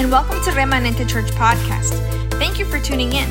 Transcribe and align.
and 0.00 0.10
welcome 0.10 0.42
to 0.42 0.50
Remanente 0.52 1.06
Church 1.06 1.30
Podcast. 1.32 1.92
Thank 2.38 2.58
you 2.58 2.64
for 2.64 2.80
tuning 2.80 3.12
in. 3.12 3.28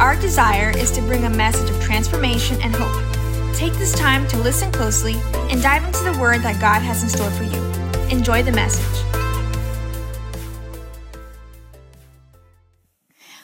Our 0.00 0.16
desire 0.16 0.76
is 0.76 0.90
to 0.96 1.00
bring 1.02 1.26
a 1.26 1.30
message 1.30 1.70
of 1.70 1.80
transformation 1.80 2.60
and 2.60 2.74
hope. 2.74 3.54
Take 3.54 3.72
this 3.74 3.94
time 3.94 4.26
to 4.26 4.36
listen 4.38 4.72
closely 4.72 5.14
and 5.48 5.62
dive 5.62 5.84
into 5.84 6.02
the 6.02 6.18
word 6.20 6.40
that 6.40 6.60
God 6.60 6.80
has 6.80 7.04
in 7.04 7.08
store 7.08 7.30
for 7.30 7.44
you. 7.44 7.62
Enjoy 8.10 8.42
the 8.42 8.50
message. 8.50 9.04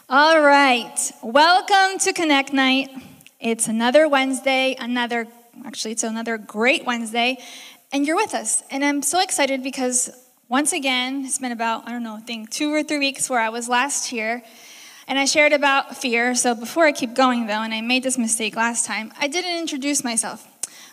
All 0.09 0.41
right. 0.41 1.13
Welcome 1.23 2.01
to 2.01 2.13
Connect 2.13 2.53
Night. 2.53 2.91
It's 3.39 3.69
another 3.69 4.09
Wednesday, 4.09 4.75
another, 4.81 5.29
actually, 5.65 5.93
it's 5.93 6.03
another 6.03 6.37
great 6.37 6.85
Wednesday, 6.85 7.39
and 7.93 8.05
you're 8.05 8.17
with 8.17 8.35
us. 8.35 8.65
And 8.69 8.85
I'm 8.85 9.03
so 9.03 9.21
excited 9.21 9.63
because 9.63 10.11
once 10.49 10.73
again, 10.73 11.27
it's 11.27 11.39
been 11.39 11.53
about, 11.53 11.87
I 11.87 11.93
don't 11.93 12.03
know, 12.03 12.17
I 12.17 12.21
think 12.21 12.49
two 12.49 12.73
or 12.73 12.83
three 12.83 12.99
weeks 12.99 13.29
where 13.29 13.39
I 13.39 13.51
was 13.51 13.69
last 13.69 14.09
here, 14.09 14.43
and 15.07 15.19
I 15.19 15.27
shared 15.27 15.53
about 15.53 15.99
fear. 15.99 16.35
So 16.35 16.55
before 16.55 16.87
I 16.87 16.93
keep 16.93 17.15
going, 17.15 17.47
though, 17.47 17.61
and 17.61 17.75
I 17.75 17.83
made 17.83 18.03
this 18.03 18.17
mistake 18.17 18.57
last 18.57 18.87
time, 18.87 19.13
I 19.21 19.29
didn't 19.29 19.59
introduce 19.59 20.03
myself. 20.03 20.47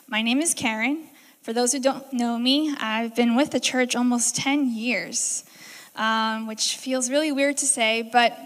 My 0.08 0.22
name 0.22 0.41
is 0.41 0.54
Karen. 0.54 1.08
For 1.41 1.54
those 1.54 1.72
who 1.72 1.80
don't 1.80 2.12
know 2.12 2.38
me, 2.38 2.76
I've 2.80 3.16
been 3.16 3.36
with 3.36 3.52
the 3.52 3.62
church 3.62 3.96
almost 3.96 4.36
10 4.36 4.76
years, 4.76 5.46
um, 5.96 6.48
which 6.48 6.76
feels 6.76 7.10
really 7.10 7.32
weird 7.32 7.55
to 7.58 7.66
say, 7.66 8.02
but 8.02 8.38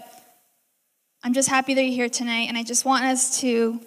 I'm 1.24 1.34
just 1.34 1.48
happy 1.48 1.74
that 1.74 1.82
you're 1.82 1.94
here 1.94 2.08
tonight, 2.08 2.46
and 2.48 2.56
I 2.56 2.62
just 2.62 2.84
want 2.84 3.04
us 3.04 3.40
to 3.40 3.80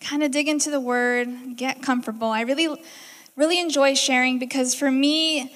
kind 0.00 0.22
of 0.22 0.30
dig 0.30 0.48
into 0.48 0.70
the 0.70 0.80
Word, 0.80 1.28
get 1.56 1.82
comfortable. 1.82 2.28
I 2.28 2.42
really, 2.42 2.68
really 3.36 3.60
enjoy 3.60 3.94
sharing 3.94 4.38
because 4.38 4.74
for 4.74 4.90
me, 4.90 5.52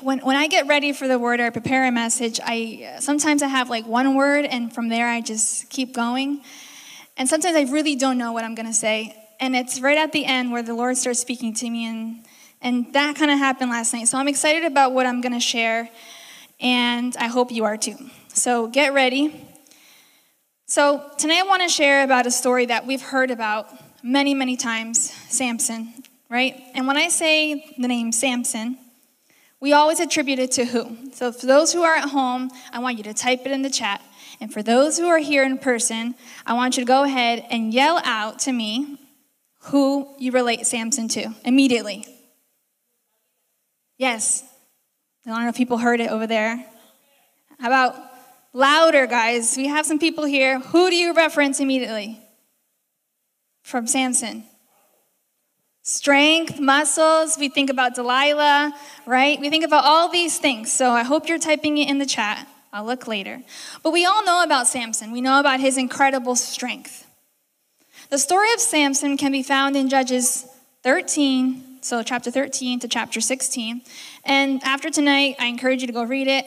when, 0.00 0.18
when 0.20 0.36
I 0.36 0.48
get 0.48 0.66
ready 0.66 0.92
for 0.92 1.08
the 1.08 1.18
word 1.18 1.40
or 1.40 1.44
I 1.44 1.50
prepare 1.50 1.86
a 1.86 1.92
message, 1.92 2.40
I 2.42 2.96
sometimes 3.00 3.42
I 3.42 3.48
have 3.48 3.70
like 3.70 3.86
one 3.86 4.14
word 4.14 4.44
and 4.44 4.72
from 4.72 4.88
there 4.88 5.08
I 5.08 5.20
just 5.20 5.70
keep 5.70 5.94
going. 5.94 6.42
And 7.16 7.28
sometimes 7.28 7.56
I 7.56 7.62
really 7.72 7.96
don't 7.96 8.18
know 8.18 8.32
what 8.32 8.44
I'm 8.44 8.54
going 8.54 8.66
to 8.66 8.72
say. 8.72 9.16
And 9.40 9.56
it's 9.56 9.80
right 9.80 9.98
at 9.98 10.12
the 10.12 10.24
end 10.24 10.52
where 10.52 10.62
the 10.62 10.74
Lord 10.74 10.96
starts 10.96 11.20
speaking 11.20 11.54
to 11.54 11.70
me 11.70 11.86
and 11.86 12.24
and 12.60 12.92
that 12.92 13.14
kind 13.14 13.30
of 13.30 13.38
happened 13.38 13.70
last 13.70 13.92
night. 13.92 14.08
So 14.08 14.18
I'm 14.18 14.26
excited 14.26 14.64
about 14.64 14.92
what 14.92 15.06
I'm 15.06 15.20
going 15.20 15.32
to 15.32 15.40
share 15.40 15.88
and 16.60 17.16
I 17.16 17.28
hope 17.28 17.52
you 17.52 17.64
are 17.64 17.76
too. 17.76 17.96
So 18.28 18.66
get 18.66 18.94
ready. 18.94 19.44
So 20.66 21.08
tonight 21.18 21.40
I 21.40 21.42
want 21.44 21.62
to 21.62 21.68
share 21.68 22.02
about 22.04 22.26
a 22.26 22.30
story 22.30 22.66
that 22.66 22.86
we've 22.86 23.00
heard 23.00 23.30
about 23.30 23.68
many, 24.02 24.34
many 24.34 24.56
times, 24.56 25.10
Samson, 25.28 25.92
right? 26.28 26.60
And 26.74 26.86
when 26.86 26.96
I 26.96 27.08
say 27.08 27.74
the 27.78 27.88
name 27.88 28.12
Samson, 28.12 28.76
we 29.60 29.72
always 29.72 30.00
attribute 30.00 30.38
it 30.38 30.52
to 30.52 30.64
who? 30.64 30.96
So 31.12 31.32
for 31.32 31.46
those 31.46 31.72
who 31.72 31.82
are 31.82 31.96
at 31.96 32.10
home, 32.10 32.50
I 32.72 32.78
want 32.78 32.98
you 32.98 33.04
to 33.04 33.14
type 33.14 33.40
it 33.44 33.50
in 33.50 33.62
the 33.62 33.70
chat. 33.70 34.02
And 34.40 34.52
for 34.52 34.62
those 34.62 34.98
who 34.98 35.08
are 35.08 35.18
here 35.18 35.42
in 35.42 35.58
person, 35.58 36.14
I 36.46 36.52
want 36.52 36.76
you 36.76 36.84
to 36.84 36.88
go 36.88 37.02
ahead 37.02 37.44
and 37.50 37.74
yell 37.74 38.00
out 38.04 38.38
to 38.40 38.52
me 38.52 38.98
who 39.62 40.14
you 40.18 40.30
relate 40.30 40.66
Samson 40.66 41.08
to 41.08 41.34
immediately. 41.44 42.06
Yes. 43.96 44.44
I 45.26 45.30
don't 45.30 45.42
know 45.42 45.48
if 45.48 45.56
people 45.56 45.78
heard 45.78 46.00
it 46.00 46.10
over 46.10 46.26
there. 46.26 46.64
How 47.58 47.66
about 47.66 47.96
louder, 48.52 49.06
guys? 49.06 49.56
We 49.56 49.66
have 49.66 49.84
some 49.84 49.98
people 49.98 50.24
here. 50.24 50.60
Who 50.60 50.88
do 50.88 50.96
you 50.96 51.12
reference 51.12 51.58
immediately? 51.58 52.20
From 53.62 53.88
Samson. 53.88 54.44
Strength, 55.88 56.60
muscles, 56.60 57.38
we 57.38 57.48
think 57.48 57.70
about 57.70 57.94
Delilah, 57.94 58.74
right? 59.06 59.40
We 59.40 59.48
think 59.48 59.64
about 59.64 59.84
all 59.86 60.10
these 60.10 60.36
things. 60.36 60.70
So 60.70 60.90
I 60.90 61.02
hope 61.02 61.30
you're 61.30 61.38
typing 61.38 61.78
it 61.78 61.88
in 61.88 61.96
the 61.96 62.04
chat. 62.04 62.46
I'll 62.74 62.84
look 62.84 63.06
later. 63.08 63.40
But 63.82 63.94
we 63.94 64.04
all 64.04 64.22
know 64.22 64.42
about 64.42 64.66
Samson. 64.66 65.12
We 65.12 65.22
know 65.22 65.40
about 65.40 65.60
his 65.60 65.78
incredible 65.78 66.36
strength. 66.36 67.06
The 68.10 68.18
story 68.18 68.52
of 68.52 68.60
Samson 68.60 69.16
can 69.16 69.32
be 69.32 69.42
found 69.42 69.76
in 69.76 69.88
Judges 69.88 70.46
13, 70.82 71.78
so 71.80 72.02
chapter 72.02 72.30
13 72.30 72.80
to 72.80 72.86
chapter 72.86 73.22
16. 73.22 73.80
And 74.26 74.62
after 74.64 74.90
tonight, 74.90 75.36
I 75.38 75.46
encourage 75.46 75.80
you 75.80 75.86
to 75.86 75.94
go 75.94 76.02
read 76.02 76.26
it. 76.26 76.44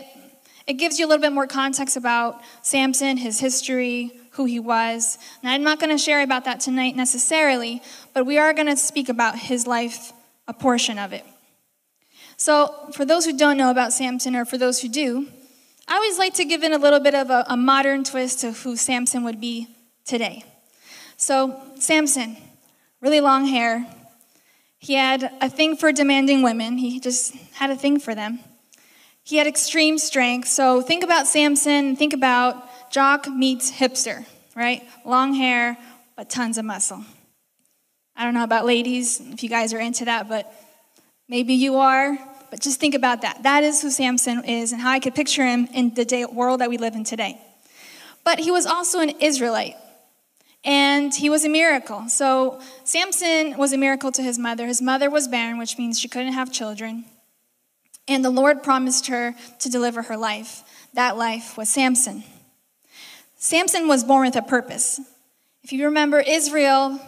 It 0.67 0.73
gives 0.73 0.99
you 0.99 1.07
a 1.07 1.09
little 1.09 1.23
bit 1.23 1.33
more 1.33 1.47
context 1.47 1.97
about 1.97 2.43
Samson, 2.61 3.17
his 3.17 3.39
history, 3.39 4.20
who 4.31 4.45
he 4.45 4.59
was. 4.59 5.17
And 5.41 5.51
I'm 5.51 5.63
not 5.63 5.79
going 5.79 5.89
to 5.89 5.97
share 5.97 6.21
about 6.21 6.45
that 6.45 6.59
tonight 6.59 6.95
necessarily, 6.95 7.81
but 8.13 8.25
we 8.25 8.37
are 8.37 8.53
going 8.53 8.67
to 8.67 8.77
speak 8.77 9.09
about 9.09 9.37
his 9.37 9.67
life, 9.67 10.13
a 10.47 10.53
portion 10.53 10.97
of 10.97 11.13
it. 11.13 11.25
So, 12.37 12.73
for 12.93 13.05
those 13.05 13.25
who 13.25 13.37
don't 13.37 13.57
know 13.57 13.69
about 13.69 13.93
Samson, 13.93 14.35
or 14.35 14.45
for 14.45 14.57
those 14.57 14.81
who 14.81 14.89
do, 14.89 15.27
I 15.87 15.95
always 15.95 16.17
like 16.17 16.33
to 16.35 16.45
give 16.45 16.63
in 16.63 16.73
a 16.73 16.77
little 16.77 16.99
bit 16.99 17.13
of 17.13 17.29
a, 17.29 17.45
a 17.47 17.55
modern 17.55 18.03
twist 18.03 18.39
to 18.39 18.51
who 18.51 18.75
Samson 18.75 19.23
would 19.25 19.39
be 19.39 19.67
today. 20.05 20.43
So, 21.17 21.61
Samson, 21.77 22.37
really 22.99 23.21
long 23.21 23.45
hair. 23.45 23.85
He 24.79 24.95
had 24.95 25.31
a 25.39 25.49
thing 25.49 25.77
for 25.77 25.91
demanding 25.91 26.41
women, 26.41 26.77
he 26.77 26.99
just 26.99 27.35
had 27.53 27.69
a 27.69 27.75
thing 27.75 27.99
for 27.99 28.15
them. 28.15 28.39
He 29.23 29.37
had 29.37 29.45
extreme 29.45 29.99
strength. 29.99 30.47
So, 30.47 30.81
think 30.81 31.03
about 31.03 31.27
Samson, 31.27 31.95
think 31.95 32.13
about 32.13 32.70
jock 32.91 33.28
meets 33.28 33.72
hipster, 33.72 34.25
right? 34.56 34.84
Long 35.06 35.34
hair, 35.34 35.78
but 36.16 36.29
tons 36.29 36.57
of 36.57 36.66
muscle. 36.66 37.03
I 38.16 38.25
don't 38.25 38.34
know 38.34 38.44
about 38.44 38.66
ladies, 38.66 39.19
if 39.19 39.41
you 39.41 39.50
guys 39.50 39.74
are 39.74 39.79
into 39.79 40.06
that, 40.06 40.29
but 40.29 40.53
maybe 41.28 41.53
you 41.53 41.78
are. 41.78 42.18
But 42.52 42.59
just 42.59 42.79
think 42.79 42.94
about 42.94 43.22
that. 43.22 43.44
That 43.44 43.63
is 43.63 43.81
who 43.81 43.90
Samson 43.90 44.44
is 44.44 44.74
and 44.74 44.81
how 44.81 44.91
I 44.91 45.00
could 45.00 45.16
picture 45.16 45.46
him 45.46 45.68
in 45.74 45.94
the 45.94 46.03
day, 46.03 46.25
world 46.25 46.59
that 46.59 46.69
we 46.69 46.78
live 46.78 46.96
in 46.96 47.06
today. 47.06 47.40
But 48.25 48.40
he 48.40 48.52
was 48.52 48.66
also 48.66 49.00
an 49.00 49.12
Israelite. 49.22 49.75
And 50.63 51.16
he 51.16 51.29
was 51.29 51.44
a 51.44 51.50
miracle. 51.50 52.08
So 52.09 52.59
Samson 52.84 53.58
was 53.58 53.73
a 53.73 53.78
miracle 53.78 54.12
to 54.12 54.22
his 54.22 54.38
mother. 54.38 54.68
His 54.68 54.81
mother 54.81 55.09
was 55.09 55.28
barren, 55.28 55.58
which 55.58 55.78
means 55.78 56.00
she 56.00 56.08
couldn't 56.08 56.34
have 56.34 56.52
children. 56.52 57.06
And 58.08 58.23
the 58.23 58.29
Lord 58.29 58.62
promised 58.62 59.08
her 59.08 59.34
to 59.59 59.69
deliver 59.69 60.03
her 60.03 60.18
life. 60.18 60.62
That 60.94 61.18
life 61.18 61.58
was 61.58 61.69
Samson. 61.69 62.23
Samson 63.44 63.88
was 63.88 64.03
born 64.03 64.28
with 64.28 64.35
a 64.35 64.44
purpose. 64.44 65.02
If 65.63 65.74
you 65.74 65.85
remember, 65.85 66.19
Israel 66.19 67.00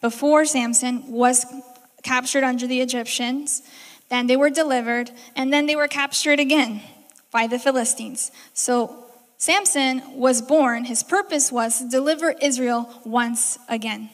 before 0.00 0.44
Samson 0.44 1.10
was 1.10 1.44
captured 2.04 2.44
under 2.44 2.68
the 2.68 2.80
Egyptians, 2.80 3.60
then 4.08 4.28
they 4.28 4.36
were 4.36 4.50
delivered, 4.50 5.10
and 5.34 5.52
then 5.52 5.66
they 5.66 5.74
were 5.74 5.88
captured 5.88 6.38
again 6.38 6.80
by 7.32 7.48
the 7.48 7.58
Philistines. 7.58 8.30
So 8.54 9.04
Samson 9.36 10.02
was 10.14 10.40
born, 10.42 10.84
his 10.84 11.02
purpose 11.02 11.50
was 11.50 11.78
to 11.78 11.88
deliver 11.88 12.30
Israel 12.30 12.88
once 13.04 13.58
again. 13.68 14.10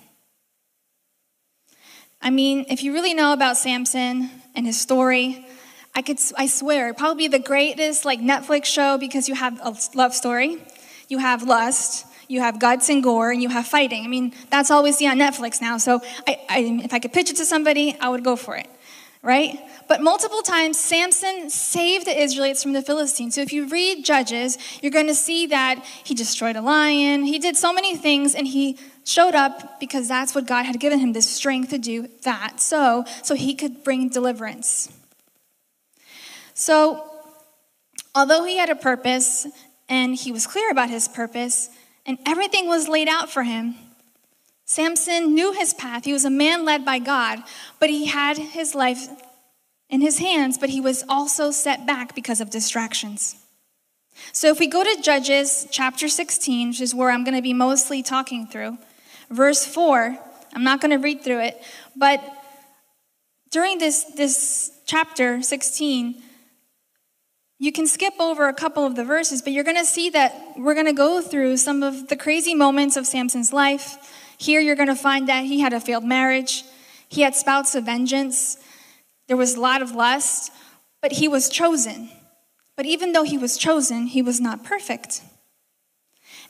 I 2.22 2.30
mean, 2.30 2.64
if 2.70 2.82
you 2.82 2.94
really 2.94 3.12
know 3.12 3.34
about 3.34 3.58
Samson 3.58 4.30
and 4.54 4.64
his 4.64 4.80
story, 4.80 5.46
I 5.94 6.00
could 6.00 6.20
I 6.38 6.46
swear, 6.46 6.94
probably 6.94 7.28
the 7.28 7.38
greatest 7.38 8.06
like 8.06 8.20
Netflix 8.20 8.64
show 8.64 8.96
because 8.96 9.28
you 9.28 9.34
have 9.34 9.60
a 9.62 9.76
love 9.94 10.14
story 10.14 10.58
you 11.08 11.18
have 11.18 11.42
lust, 11.42 12.06
you 12.28 12.40
have 12.40 12.60
guts 12.60 12.88
and 12.88 13.02
gore, 13.02 13.30
and 13.32 13.42
you 13.42 13.48
have 13.48 13.66
fighting. 13.66 14.04
I 14.04 14.08
mean, 14.08 14.34
that's 14.50 14.70
all 14.70 14.82
we 14.82 14.92
see 14.92 15.06
on 15.06 15.18
Netflix 15.18 15.60
now. 15.60 15.78
So 15.78 16.00
I, 16.26 16.40
I, 16.48 16.58
if 16.84 16.92
I 16.92 16.98
could 16.98 17.12
pitch 17.12 17.30
it 17.30 17.36
to 17.36 17.44
somebody, 17.44 17.96
I 18.00 18.10
would 18.10 18.22
go 18.22 18.36
for 18.36 18.54
it, 18.56 18.68
right? 19.22 19.58
But 19.88 20.02
multiple 20.02 20.42
times, 20.42 20.78
Samson 20.78 21.48
saved 21.48 22.06
the 22.06 22.22
Israelites 22.22 22.62
from 22.62 22.74
the 22.74 22.82
Philistines. 22.82 23.34
So 23.34 23.40
if 23.40 23.54
you 23.54 23.66
read 23.66 24.04
Judges, 24.04 24.58
you're 24.82 24.92
going 24.92 25.06
to 25.06 25.14
see 25.14 25.46
that 25.46 25.82
he 26.04 26.14
destroyed 26.14 26.56
a 26.56 26.60
lion, 26.60 27.24
he 27.24 27.38
did 27.38 27.56
so 27.56 27.72
many 27.72 27.96
things, 27.96 28.34
and 28.34 28.46
he 28.46 28.78
showed 29.04 29.34
up 29.34 29.80
because 29.80 30.06
that's 30.06 30.34
what 30.34 30.46
God 30.46 30.66
had 30.66 30.78
given 30.78 30.98
him 30.98 31.14
this 31.14 31.28
strength 31.28 31.70
to 31.70 31.78
do 31.78 32.08
that. 32.22 32.60
So, 32.60 33.06
so 33.22 33.34
he 33.34 33.54
could 33.54 33.82
bring 33.82 34.10
deliverance. 34.10 34.92
So, 36.52 37.08
although 38.14 38.44
he 38.44 38.58
had 38.58 38.68
a 38.68 38.76
purpose, 38.76 39.46
and 39.88 40.14
he 40.14 40.32
was 40.32 40.46
clear 40.46 40.70
about 40.70 40.90
his 40.90 41.08
purpose, 41.08 41.70
and 42.04 42.18
everything 42.26 42.66
was 42.66 42.88
laid 42.88 43.08
out 43.08 43.30
for 43.30 43.42
him. 43.42 43.74
Samson 44.64 45.34
knew 45.34 45.52
his 45.52 45.72
path. 45.72 46.04
He 46.04 46.12
was 46.12 46.24
a 46.24 46.30
man 46.30 46.64
led 46.64 46.84
by 46.84 46.98
God, 46.98 47.42
but 47.80 47.88
he 47.88 48.06
had 48.06 48.36
his 48.36 48.74
life 48.74 49.08
in 49.88 50.00
his 50.00 50.18
hands, 50.18 50.58
but 50.58 50.68
he 50.70 50.80
was 50.80 51.04
also 51.08 51.50
set 51.50 51.86
back 51.86 52.14
because 52.14 52.40
of 52.40 52.50
distractions. 52.50 53.36
So 54.32 54.48
if 54.48 54.58
we 54.58 54.66
go 54.66 54.84
to 54.84 55.00
Judges 55.00 55.66
chapter 55.70 56.08
16, 56.08 56.68
which 56.68 56.80
is 56.80 56.94
where 56.94 57.10
I'm 57.10 57.24
going 57.24 57.36
to 57.36 57.42
be 57.42 57.54
mostly 57.54 58.02
talking 58.02 58.46
through, 58.46 58.76
verse 59.30 59.64
4, 59.64 60.18
I'm 60.54 60.64
not 60.64 60.80
going 60.80 60.90
to 60.90 60.98
read 60.98 61.22
through 61.22 61.40
it, 61.40 61.62
but 61.96 62.22
during 63.50 63.78
this, 63.78 64.04
this 64.16 64.70
chapter 64.86 65.40
16, 65.40 66.22
you 67.58 67.72
can 67.72 67.86
skip 67.86 68.14
over 68.20 68.48
a 68.48 68.54
couple 68.54 68.86
of 68.86 68.94
the 68.94 69.04
verses, 69.04 69.42
but 69.42 69.52
you're 69.52 69.64
going 69.64 69.76
to 69.76 69.84
see 69.84 70.10
that 70.10 70.34
we're 70.56 70.74
going 70.74 70.86
to 70.86 70.92
go 70.92 71.20
through 71.20 71.56
some 71.56 71.82
of 71.82 72.08
the 72.08 72.16
crazy 72.16 72.54
moments 72.54 72.96
of 72.96 73.06
Samson's 73.06 73.52
life. 73.52 73.96
Here, 74.38 74.60
you're 74.60 74.76
going 74.76 74.88
to 74.88 74.94
find 74.94 75.28
that 75.28 75.44
he 75.44 75.60
had 75.60 75.72
a 75.72 75.80
failed 75.80 76.04
marriage, 76.04 76.62
he 77.08 77.22
had 77.22 77.34
spouts 77.34 77.74
of 77.74 77.84
vengeance, 77.84 78.58
there 79.26 79.36
was 79.36 79.56
a 79.56 79.60
lot 79.60 79.82
of 79.82 79.92
lust, 79.92 80.52
but 81.02 81.12
he 81.12 81.26
was 81.28 81.48
chosen. 81.48 82.10
But 82.76 82.86
even 82.86 83.12
though 83.12 83.24
he 83.24 83.36
was 83.36 83.58
chosen, 83.58 84.06
he 84.06 84.22
was 84.22 84.40
not 84.40 84.62
perfect. 84.62 85.22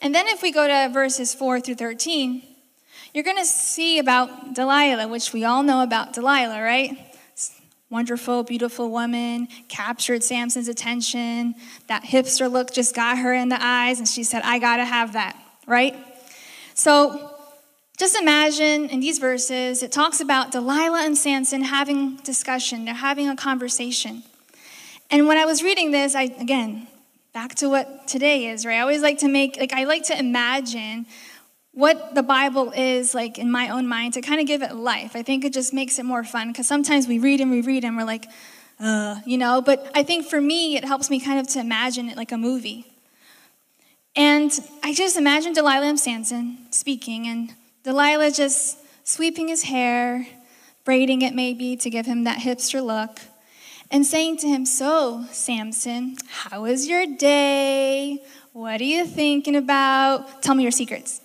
And 0.00 0.14
then 0.14 0.26
if 0.28 0.42
we 0.42 0.52
go 0.52 0.68
to 0.68 0.92
verses 0.92 1.34
4 1.34 1.60
through 1.60 1.76
13, 1.76 2.42
you're 3.14 3.24
going 3.24 3.38
to 3.38 3.44
see 3.44 3.98
about 3.98 4.54
Delilah, 4.54 5.08
which 5.08 5.32
we 5.32 5.44
all 5.44 5.62
know 5.62 5.82
about 5.82 6.12
Delilah, 6.12 6.60
right? 6.60 7.07
Wonderful, 7.90 8.42
beautiful 8.42 8.90
woman, 8.90 9.48
captured 9.68 10.22
Samson's 10.22 10.68
attention. 10.68 11.54
That 11.86 12.04
hipster 12.04 12.50
look 12.50 12.72
just 12.72 12.94
got 12.94 13.18
her 13.18 13.32
in 13.32 13.48
the 13.48 13.58
eyes, 13.58 13.98
and 13.98 14.06
she 14.06 14.24
said, 14.24 14.42
I 14.44 14.58
gotta 14.58 14.84
have 14.84 15.14
that, 15.14 15.36
right? 15.66 15.96
So 16.74 17.34
just 17.96 18.14
imagine 18.20 18.90
in 18.90 19.00
these 19.00 19.18
verses, 19.18 19.82
it 19.82 19.90
talks 19.90 20.20
about 20.20 20.52
Delilah 20.52 21.04
and 21.04 21.16
Samson 21.16 21.62
having 21.62 22.16
discussion, 22.16 22.84
they're 22.84 22.94
having 22.94 23.28
a 23.28 23.36
conversation. 23.36 24.22
And 25.10 25.26
when 25.26 25.38
I 25.38 25.46
was 25.46 25.62
reading 25.62 25.90
this, 25.90 26.14
I, 26.14 26.24
again, 26.24 26.86
back 27.32 27.54
to 27.56 27.70
what 27.70 28.06
today 28.06 28.48
is, 28.48 28.66
right? 28.66 28.76
I 28.76 28.80
always 28.80 29.00
like 29.00 29.18
to 29.18 29.28
make, 29.28 29.56
like, 29.56 29.72
I 29.72 29.84
like 29.84 30.04
to 30.04 30.18
imagine 30.18 31.06
what 31.72 32.14
the 32.14 32.22
Bible 32.22 32.72
is 32.72 33.14
like 33.14 33.38
in 33.38 33.50
my 33.50 33.68
own 33.68 33.86
mind 33.86 34.14
to 34.14 34.20
kind 34.20 34.40
of 34.40 34.46
give 34.46 34.62
it 34.62 34.74
life. 34.74 35.14
I 35.14 35.22
think 35.22 35.44
it 35.44 35.52
just 35.52 35.72
makes 35.72 35.98
it 35.98 36.04
more 36.04 36.24
fun 36.24 36.48
because 36.48 36.66
sometimes 36.66 37.06
we 37.06 37.18
read 37.18 37.40
and 37.40 37.50
we 37.50 37.60
read 37.60 37.84
and 37.84 37.96
we're 37.96 38.04
like, 38.04 38.26
uh, 38.80 39.16
you 39.26 39.38
know, 39.38 39.60
but 39.60 39.90
I 39.94 40.02
think 40.02 40.26
for 40.26 40.40
me, 40.40 40.76
it 40.76 40.84
helps 40.84 41.10
me 41.10 41.20
kind 41.20 41.38
of 41.38 41.48
to 41.48 41.60
imagine 41.60 42.08
it 42.08 42.16
like 42.16 42.32
a 42.32 42.38
movie. 42.38 42.86
And 44.14 44.50
I 44.82 44.94
just 44.94 45.16
imagine 45.16 45.52
Delilah 45.52 45.86
and 45.86 46.00
Samson 46.00 46.58
speaking, 46.70 47.26
and 47.28 47.54
Delilah 47.84 48.32
just 48.32 48.78
sweeping 49.04 49.48
his 49.48 49.64
hair, 49.64 50.26
braiding 50.84 51.22
it 51.22 51.34
maybe 51.34 51.76
to 51.76 51.90
give 51.90 52.06
him 52.06 52.24
that 52.24 52.40
hipster 52.40 52.84
look, 52.84 53.20
and 53.90 54.04
saying 54.04 54.38
to 54.38 54.48
him, 54.48 54.66
So, 54.66 55.24
Samson, 55.30 56.16
how 56.28 56.62
was 56.62 56.88
your 56.88 57.06
day? 57.06 58.22
What 58.52 58.80
are 58.80 58.84
you 58.84 59.06
thinking 59.06 59.54
about? 59.54 60.42
Tell 60.42 60.54
me 60.54 60.64
your 60.64 60.72
secrets. 60.72 61.20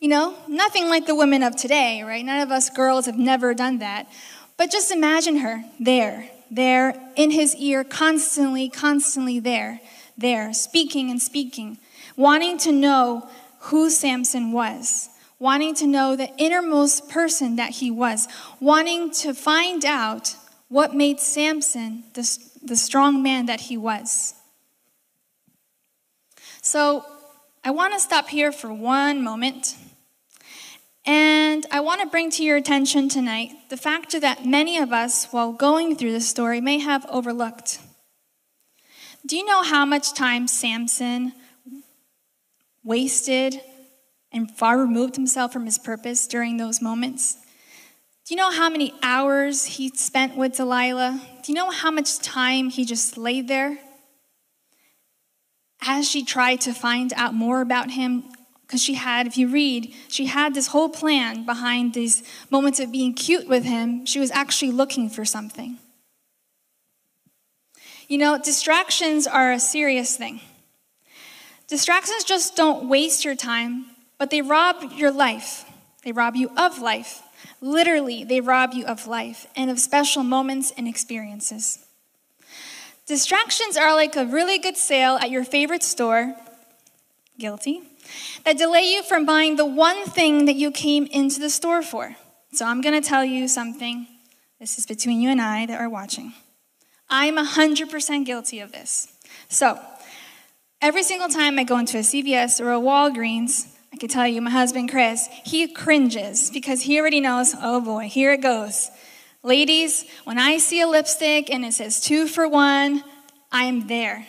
You 0.00 0.08
know, 0.08 0.36
nothing 0.46 0.88
like 0.88 1.06
the 1.06 1.14
women 1.14 1.42
of 1.42 1.56
today, 1.56 2.02
right? 2.02 2.24
None 2.24 2.40
of 2.40 2.50
us 2.50 2.70
girls 2.70 3.06
have 3.06 3.18
never 3.18 3.54
done 3.54 3.78
that. 3.78 4.08
But 4.56 4.70
just 4.70 4.90
imagine 4.90 5.38
her 5.38 5.64
there, 5.80 6.30
there, 6.50 6.94
in 7.16 7.30
his 7.30 7.54
ear, 7.56 7.84
constantly, 7.84 8.68
constantly 8.68 9.40
there, 9.40 9.80
there, 10.16 10.52
speaking 10.52 11.10
and 11.10 11.20
speaking, 11.20 11.78
wanting 12.16 12.58
to 12.58 12.72
know 12.72 13.28
who 13.60 13.90
Samson 13.90 14.52
was 14.52 15.10
wanting 15.38 15.74
to 15.76 15.86
know 15.86 16.16
the 16.16 16.30
innermost 16.36 17.08
person 17.08 17.56
that 17.56 17.70
he 17.70 17.90
was, 17.90 18.26
wanting 18.60 19.10
to 19.10 19.32
find 19.32 19.84
out 19.84 20.34
what 20.68 20.94
made 20.94 21.20
Samson 21.20 22.04
the, 22.14 22.38
the 22.62 22.76
strong 22.76 23.22
man 23.22 23.46
that 23.46 23.60
he 23.62 23.76
was. 23.76 24.34
So 26.60 27.04
I 27.64 27.70
want 27.70 27.94
to 27.94 28.00
stop 28.00 28.28
here 28.28 28.52
for 28.52 28.72
one 28.72 29.22
moment. 29.22 29.76
And 31.08 31.64
I 31.70 31.80
want 31.80 32.02
to 32.02 32.06
bring 32.06 32.30
to 32.32 32.44
your 32.44 32.58
attention 32.58 33.08
tonight 33.08 33.52
the 33.70 33.78
factor 33.78 34.20
that 34.20 34.44
many 34.44 34.76
of 34.76 34.92
us, 34.92 35.24
while 35.32 35.54
going 35.54 35.96
through 35.96 36.12
the 36.12 36.20
story, 36.20 36.60
may 36.60 36.80
have 36.80 37.06
overlooked. 37.08 37.78
Do 39.26 39.34
you 39.34 39.46
know 39.46 39.62
how 39.62 39.86
much 39.86 40.12
time 40.12 40.46
Samson 40.46 41.32
wasted 42.84 43.58
and 44.30 44.50
far 44.50 44.76
removed 44.76 45.16
himself 45.16 45.50
from 45.50 45.64
his 45.64 45.78
purpose 45.78 46.26
during 46.26 46.58
those 46.58 46.82
moments? 46.82 47.38
Do 48.26 48.34
you 48.34 48.36
know 48.36 48.50
how 48.50 48.68
many 48.68 48.92
hours 49.02 49.64
he 49.64 49.88
spent 49.88 50.36
with 50.36 50.56
Delilah? 50.56 51.22
Do 51.42 51.50
you 51.50 51.56
know 51.56 51.70
how 51.70 51.90
much 51.90 52.18
time 52.18 52.68
he 52.68 52.84
just 52.84 53.16
laid 53.16 53.48
there? 53.48 53.78
As 55.80 56.06
she 56.06 56.22
tried 56.22 56.60
to 56.62 56.74
find 56.74 57.14
out 57.16 57.32
more 57.32 57.62
about 57.62 57.92
him, 57.92 58.24
because 58.68 58.82
she 58.82 58.94
had, 58.94 59.26
if 59.26 59.38
you 59.38 59.48
read, 59.48 59.94
she 60.08 60.26
had 60.26 60.52
this 60.52 60.66
whole 60.66 60.90
plan 60.90 61.46
behind 61.46 61.94
these 61.94 62.22
moments 62.50 62.78
of 62.78 62.92
being 62.92 63.14
cute 63.14 63.48
with 63.48 63.64
him. 63.64 64.04
She 64.04 64.20
was 64.20 64.30
actually 64.30 64.72
looking 64.72 65.08
for 65.08 65.24
something. 65.24 65.78
You 68.08 68.18
know, 68.18 68.38
distractions 68.38 69.26
are 69.26 69.52
a 69.52 69.58
serious 69.58 70.18
thing. 70.18 70.42
Distractions 71.66 72.24
just 72.24 72.56
don't 72.56 72.90
waste 72.90 73.24
your 73.24 73.34
time, 73.34 73.86
but 74.18 74.28
they 74.28 74.42
rob 74.42 74.92
your 74.94 75.10
life. 75.10 75.64
They 76.04 76.12
rob 76.12 76.36
you 76.36 76.50
of 76.54 76.78
life. 76.78 77.22
Literally, 77.62 78.22
they 78.22 78.42
rob 78.42 78.74
you 78.74 78.84
of 78.84 79.06
life 79.06 79.46
and 79.56 79.70
of 79.70 79.80
special 79.80 80.22
moments 80.22 80.74
and 80.76 80.86
experiences. 80.86 81.78
Distractions 83.06 83.78
are 83.78 83.94
like 83.94 84.14
a 84.14 84.26
really 84.26 84.58
good 84.58 84.76
sale 84.76 85.16
at 85.16 85.30
your 85.30 85.44
favorite 85.44 85.82
store, 85.82 86.36
guilty, 87.38 87.80
that 88.44 88.58
delay 88.58 88.82
you 88.82 89.02
from 89.02 89.26
buying 89.26 89.56
the 89.56 89.66
one 89.66 90.04
thing 90.04 90.44
that 90.46 90.56
you 90.56 90.70
came 90.70 91.06
into 91.06 91.40
the 91.40 91.50
store 91.50 91.82
for. 91.82 92.16
So 92.52 92.66
I'm 92.66 92.80
going 92.80 93.00
to 93.00 93.06
tell 93.06 93.24
you 93.24 93.48
something. 93.48 94.06
This 94.58 94.78
is 94.78 94.86
between 94.86 95.20
you 95.20 95.30
and 95.30 95.40
I 95.40 95.66
that 95.66 95.80
are 95.80 95.88
watching. 95.88 96.32
I'm 97.10 97.36
100% 97.36 98.26
guilty 98.26 98.60
of 98.60 98.72
this. 98.72 99.08
So, 99.48 99.80
every 100.82 101.02
single 101.02 101.28
time 101.28 101.58
I 101.58 101.64
go 101.64 101.78
into 101.78 101.98
a 101.98 102.02
CVS 102.02 102.60
or 102.60 102.72
a 102.72 102.80
Walgreens, 102.80 103.68
I 103.92 103.96
can 103.96 104.08
tell 104.08 104.26
you, 104.26 104.42
my 104.42 104.50
husband 104.50 104.90
Chris, 104.90 105.28
he 105.44 105.66
cringes 105.68 106.50
because 106.50 106.82
he 106.82 107.00
already 107.00 107.20
knows, 107.20 107.54
oh 107.60 107.80
boy, 107.80 108.08
here 108.08 108.32
it 108.32 108.42
goes. 108.42 108.90
Ladies, 109.42 110.04
when 110.24 110.38
I 110.38 110.58
see 110.58 110.80
a 110.80 110.86
lipstick 110.86 111.50
and 111.50 111.64
it 111.64 111.72
says 111.72 112.00
two 112.00 112.26
for 112.26 112.48
one, 112.48 113.02
I'm 113.50 113.86
there, 113.86 114.26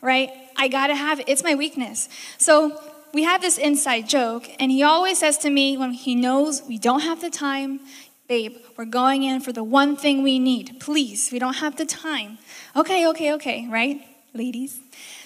right? 0.00 0.30
I 0.56 0.68
gotta 0.68 0.94
have 0.94 1.20
it. 1.20 1.28
It's 1.28 1.42
my 1.42 1.54
weakness. 1.54 2.08
So 2.38 2.80
we 3.12 3.24
have 3.24 3.40
this 3.40 3.58
inside 3.58 4.08
joke, 4.08 4.48
and 4.58 4.70
he 4.70 4.82
always 4.82 5.18
says 5.18 5.38
to 5.38 5.50
me 5.50 5.76
when 5.76 5.92
he 5.92 6.14
knows 6.14 6.62
we 6.62 6.78
don't 6.78 7.00
have 7.00 7.20
the 7.20 7.30
time, 7.30 7.80
babe, 8.28 8.56
we're 8.76 8.84
going 8.84 9.22
in 9.22 9.40
for 9.40 9.52
the 9.52 9.64
one 9.64 9.96
thing 9.96 10.22
we 10.22 10.38
need. 10.38 10.78
Please, 10.80 11.30
we 11.32 11.38
don't 11.38 11.54
have 11.54 11.76
the 11.76 11.86
time. 11.86 12.38
Okay, 12.76 13.06
okay, 13.08 13.32
okay, 13.34 13.68
right? 13.68 14.00
Ladies. 14.34 14.78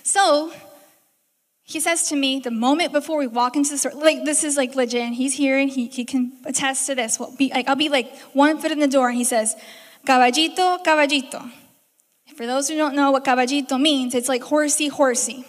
So 0.03 0.53
he 1.63 1.81
says 1.81 2.09
to 2.09 2.17
me 2.17 2.41
the 2.41 2.51
moment 2.51 2.93
before 2.93 3.19
we 3.19 3.27
walk 3.27 3.57
into 3.57 3.71
the 3.71 3.79
store, 3.79 3.93
like 3.93 4.25
this 4.25 4.45
is 4.45 4.57
like 4.57 4.75
legit, 4.75 5.03
and 5.03 5.15
he's 5.15 5.35
here 5.35 5.59
and 5.59 5.71
he, 5.71 5.89
he 5.89 6.05
can 6.05 6.33
attest 6.45 6.87
to 6.87 6.95
this. 6.95 7.19
We'll 7.19 7.35
be, 7.37 7.51
like, 7.55 7.69
I'll 7.69 7.77
be 7.77 7.89
like 7.89 8.17
one 8.33 8.59
foot 8.59 8.73
in 8.73 8.81
the 8.81 8.89
door 8.89 9.09
and 9.09 9.17
he 9.17 9.25
says, 9.25 9.55
Caballito, 10.07 10.85
caballito. 10.85 11.51
For 12.37 12.47
those 12.47 12.69
who 12.69 12.77
don't 12.77 12.95
know 12.95 13.11
what 13.11 13.25
caballito 13.25 13.81
means, 13.81 14.15
it's 14.15 14.29
like 14.29 14.43
horsey, 14.43 14.89
horsey. 14.89 15.47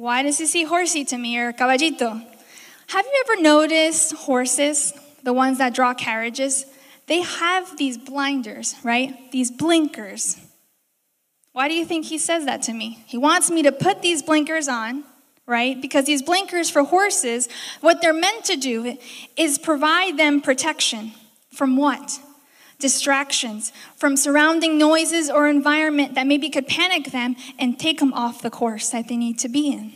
Why 0.00 0.22
does 0.22 0.38
he 0.38 0.46
say 0.46 0.64
horsey 0.64 1.04
to 1.04 1.18
me 1.18 1.36
or 1.36 1.52
caballito? 1.52 2.24
Have 2.86 3.04
you 3.04 3.24
ever 3.26 3.42
noticed 3.42 4.14
horses, 4.14 4.94
the 5.24 5.34
ones 5.34 5.58
that 5.58 5.74
draw 5.74 5.92
carriages? 5.92 6.64
They 7.06 7.20
have 7.20 7.76
these 7.76 7.98
blinders, 7.98 8.76
right? 8.82 9.30
These 9.30 9.50
blinkers. 9.50 10.38
Why 11.52 11.68
do 11.68 11.74
you 11.74 11.84
think 11.84 12.06
he 12.06 12.16
says 12.16 12.46
that 12.46 12.62
to 12.62 12.72
me? 12.72 13.04
He 13.08 13.18
wants 13.18 13.50
me 13.50 13.62
to 13.62 13.72
put 13.72 14.00
these 14.00 14.22
blinkers 14.22 14.68
on, 14.68 15.04
right? 15.44 15.78
Because 15.78 16.06
these 16.06 16.22
blinkers 16.22 16.70
for 16.70 16.82
horses, 16.82 17.50
what 17.82 18.00
they're 18.00 18.14
meant 18.14 18.46
to 18.46 18.56
do 18.56 18.96
is 19.36 19.58
provide 19.58 20.16
them 20.16 20.40
protection 20.40 21.12
from 21.52 21.76
what? 21.76 22.18
Distractions, 22.80 23.72
from 23.96 24.16
surrounding 24.16 24.78
noises 24.78 25.30
or 25.30 25.46
environment 25.48 26.14
that 26.14 26.26
maybe 26.26 26.50
could 26.50 26.66
panic 26.66 27.12
them 27.12 27.36
and 27.58 27.78
take 27.78 28.00
them 28.00 28.12
off 28.12 28.42
the 28.42 28.50
course 28.50 28.90
that 28.90 29.06
they 29.08 29.16
need 29.16 29.38
to 29.40 29.48
be 29.48 29.70
in. 29.70 29.92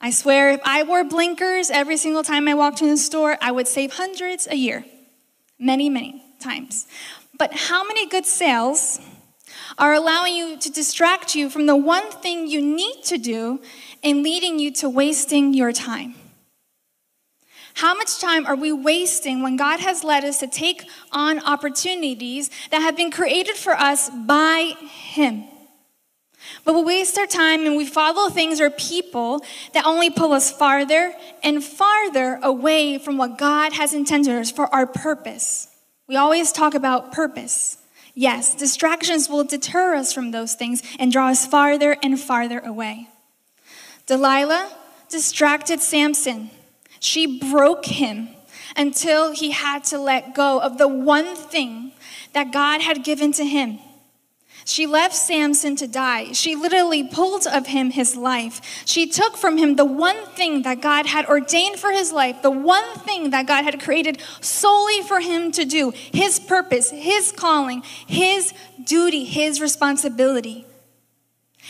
I 0.00 0.10
swear, 0.10 0.50
if 0.52 0.60
I 0.64 0.82
wore 0.82 1.04
blinkers 1.04 1.70
every 1.70 1.96
single 1.96 2.22
time 2.22 2.48
I 2.48 2.54
walked 2.54 2.82
in 2.82 2.88
the 2.88 2.96
store, 2.96 3.36
I 3.40 3.52
would 3.52 3.68
save 3.68 3.94
hundreds 3.94 4.48
a 4.48 4.56
year. 4.56 4.84
Many, 5.58 5.90
many 5.90 6.22
times. 6.40 6.86
But 7.38 7.52
how 7.52 7.84
many 7.84 8.08
good 8.08 8.26
sales 8.26 9.00
are 9.78 9.94
allowing 9.94 10.34
you 10.34 10.56
to 10.58 10.70
distract 10.70 11.34
you 11.34 11.48
from 11.48 11.66
the 11.66 11.76
one 11.76 12.10
thing 12.10 12.46
you 12.46 12.60
need 12.60 13.02
to 13.04 13.18
do 13.18 13.60
and 14.02 14.22
leading 14.22 14.58
you 14.58 14.72
to 14.72 14.88
wasting 14.88 15.54
your 15.54 15.72
time. 15.72 16.14
How 17.74 17.94
much 17.94 18.20
time 18.20 18.46
are 18.46 18.56
we 18.56 18.72
wasting 18.72 19.42
when 19.42 19.56
God 19.56 19.80
has 19.80 20.04
led 20.04 20.24
us 20.24 20.38
to 20.38 20.46
take 20.46 20.84
on 21.10 21.44
opportunities 21.44 22.50
that 22.70 22.82
have 22.82 22.96
been 22.96 23.10
created 23.10 23.56
for 23.56 23.72
us 23.72 24.10
by 24.10 24.74
Him? 24.80 25.44
But 26.64 26.74
we 26.74 26.82
waste 26.82 27.18
our 27.18 27.26
time 27.26 27.66
and 27.66 27.76
we 27.76 27.86
follow 27.86 28.28
things 28.28 28.60
or 28.60 28.70
people 28.70 29.44
that 29.74 29.86
only 29.86 30.10
pull 30.10 30.32
us 30.32 30.50
farther 30.50 31.14
and 31.42 31.62
farther 31.62 32.38
away 32.42 32.98
from 32.98 33.16
what 33.16 33.38
God 33.38 33.72
has 33.72 33.94
intended 33.94 34.34
us 34.34 34.50
for 34.50 34.72
our 34.74 34.86
purpose. 34.86 35.68
We 36.08 36.16
always 36.16 36.52
talk 36.52 36.74
about 36.74 37.12
purpose. 37.12 37.78
Yes, 38.14 38.54
distractions 38.54 39.28
will 39.28 39.44
deter 39.44 39.94
us 39.94 40.12
from 40.12 40.30
those 40.30 40.54
things 40.54 40.82
and 40.98 41.10
draw 41.10 41.28
us 41.28 41.46
farther 41.46 41.96
and 42.02 42.20
farther 42.20 42.58
away. 42.58 43.08
Delilah 44.06 44.70
distracted 45.08 45.80
Samson. 45.80 46.50
She 47.02 47.40
broke 47.40 47.86
him 47.86 48.28
until 48.76 49.32
he 49.32 49.50
had 49.50 49.82
to 49.86 49.98
let 49.98 50.36
go 50.36 50.60
of 50.60 50.78
the 50.78 50.86
one 50.86 51.34
thing 51.34 51.90
that 52.32 52.52
God 52.52 52.80
had 52.80 53.02
given 53.02 53.32
to 53.32 53.44
him. 53.44 53.80
She 54.64 54.86
left 54.86 55.12
Samson 55.12 55.74
to 55.76 55.88
die. 55.88 56.30
She 56.30 56.54
literally 56.54 57.02
pulled 57.02 57.44
of 57.48 57.66
him 57.66 57.90
his 57.90 58.14
life. 58.14 58.84
She 58.86 59.08
took 59.08 59.36
from 59.36 59.58
him 59.58 59.74
the 59.74 59.84
one 59.84 60.26
thing 60.36 60.62
that 60.62 60.80
God 60.80 61.06
had 61.06 61.26
ordained 61.26 61.80
for 61.80 61.90
his 61.90 62.12
life, 62.12 62.40
the 62.40 62.52
one 62.52 62.94
thing 63.00 63.30
that 63.30 63.48
God 63.48 63.64
had 63.64 63.80
created 63.80 64.22
solely 64.40 65.02
for 65.02 65.18
him 65.18 65.50
to 65.52 65.64
do, 65.64 65.90
his 65.90 66.38
purpose, 66.38 66.90
his 66.90 67.32
calling, 67.32 67.82
his 68.06 68.54
duty, 68.84 69.24
his 69.24 69.60
responsibility. 69.60 70.66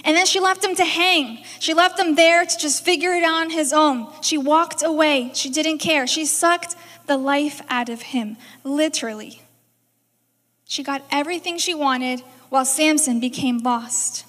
And 0.05 0.17
then 0.17 0.27
she 0.27 0.41
left 0.41 0.65
him 0.65 0.75
to 0.77 0.85
hang. 0.85 1.45
She 1.61 1.75
left 1.75 1.99
him 1.99 2.15
there 2.15 2.45
to 2.45 2.59
just 2.59 2.85
figure 2.85 3.13
it 3.13 3.23
out 3.23 3.43
on 3.43 3.51
his 3.51 3.73
own. 3.73 4.09
She 4.23 4.39
walked 4.39 4.83
away. 4.83 5.31
She 5.35 5.51
didn't 5.51 5.79
care. 5.79 6.07
She 6.07 6.25
sucked 6.25 6.77
the 7.07 7.17
life 7.17 7.61
out 7.69 7.89
of 7.89 8.03
him, 8.03 8.37
literally. 8.65 9.43
She 10.65 10.83
got 10.83 11.05
everything 11.11 11.59
she 11.59 11.75
wanted 11.75 12.21
while 12.49 12.65
Samson 12.65 13.21
became 13.21 13.59
lost. 13.59 14.25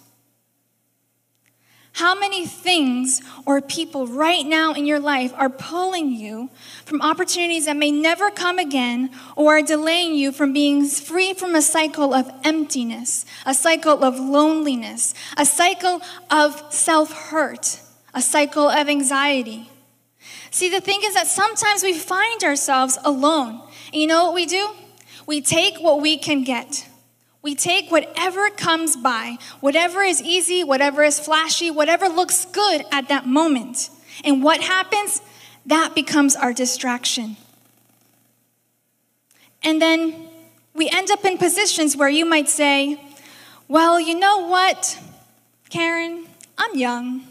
How 1.93 2.15
many 2.15 2.47
things 2.47 3.21
or 3.45 3.61
people 3.61 4.07
right 4.07 4.43
now 4.43 4.73
in 4.73 4.87
your 4.87 4.99
life 4.99 5.31
are 5.37 5.49
pulling 5.49 6.11
you 6.11 6.49
from 6.85 7.03
opportunities 7.03 7.65
that 7.65 7.77
may 7.77 7.91
never 7.91 8.31
come 8.31 8.57
again 8.57 9.11
or 9.35 9.59
are 9.59 9.61
delaying 9.61 10.15
you 10.15 10.31
from 10.31 10.53
being 10.53 10.87
free 10.87 11.35
from 11.35 11.53
a 11.53 11.61
cycle 11.61 12.11
of 12.11 12.31
emptiness, 12.43 13.27
a 13.45 13.53
cycle 13.53 14.03
of 14.03 14.19
loneliness, 14.19 15.13
a 15.37 15.45
cycle 15.45 16.01
of 16.31 16.73
self 16.73 17.13
hurt, 17.13 17.79
a 18.15 18.23
cycle 18.23 18.67
of 18.67 18.89
anxiety? 18.89 19.69
See, 20.49 20.69
the 20.69 20.81
thing 20.81 21.01
is 21.03 21.13
that 21.13 21.27
sometimes 21.27 21.83
we 21.83 21.93
find 21.93 22.43
ourselves 22.43 22.97
alone. 23.05 23.61
And 23.91 24.01
you 24.01 24.07
know 24.07 24.25
what 24.25 24.33
we 24.33 24.47
do? 24.47 24.71
We 25.27 25.41
take 25.41 25.77
what 25.77 26.01
we 26.01 26.17
can 26.17 26.43
get. 26.43 26.87
We 27.43 27.55
take 27.55 27.91
whatever 27.91 28.49
comes 28.49 28.95
by, 28.95 29.37
whatever 29.59 30.01
is 30.01 30.21
easy, 30.21 30.63
whatever 30.63 31.03
is 31.03 31.19
flashy, 31.19 31.69
whatever 31.69 32.07
looks 32.07 32.45
good 32.45 32.85
at 32.89 33.09
that 33.09 33.27
moment. 33.27 33.89
And 34.23 34.41
what 34.41 34.61
happens? 34.61 35.21
That 35.65 35.93
becomes 35.93 36.37
our 36.37 36.53
distraction. 36.53 37.35
And 39.61 39.81
then 39.81 40.29
we 40.73 40.89
end 40.89 41.11
up 41.11 41.25
in 41.25 41.37
positions 41.37 41.97
where 41.97 42.09
you 42.09 42.25
might 42.25 42.47
say, 42.47 42.99
Well, 43.67 43.99
you 43.99 44.17
know 44.17 44.47
what, 44.47 44.97
Karen? 45.69 46.25
I'm 46.57 46.77
young. 46.77 47.23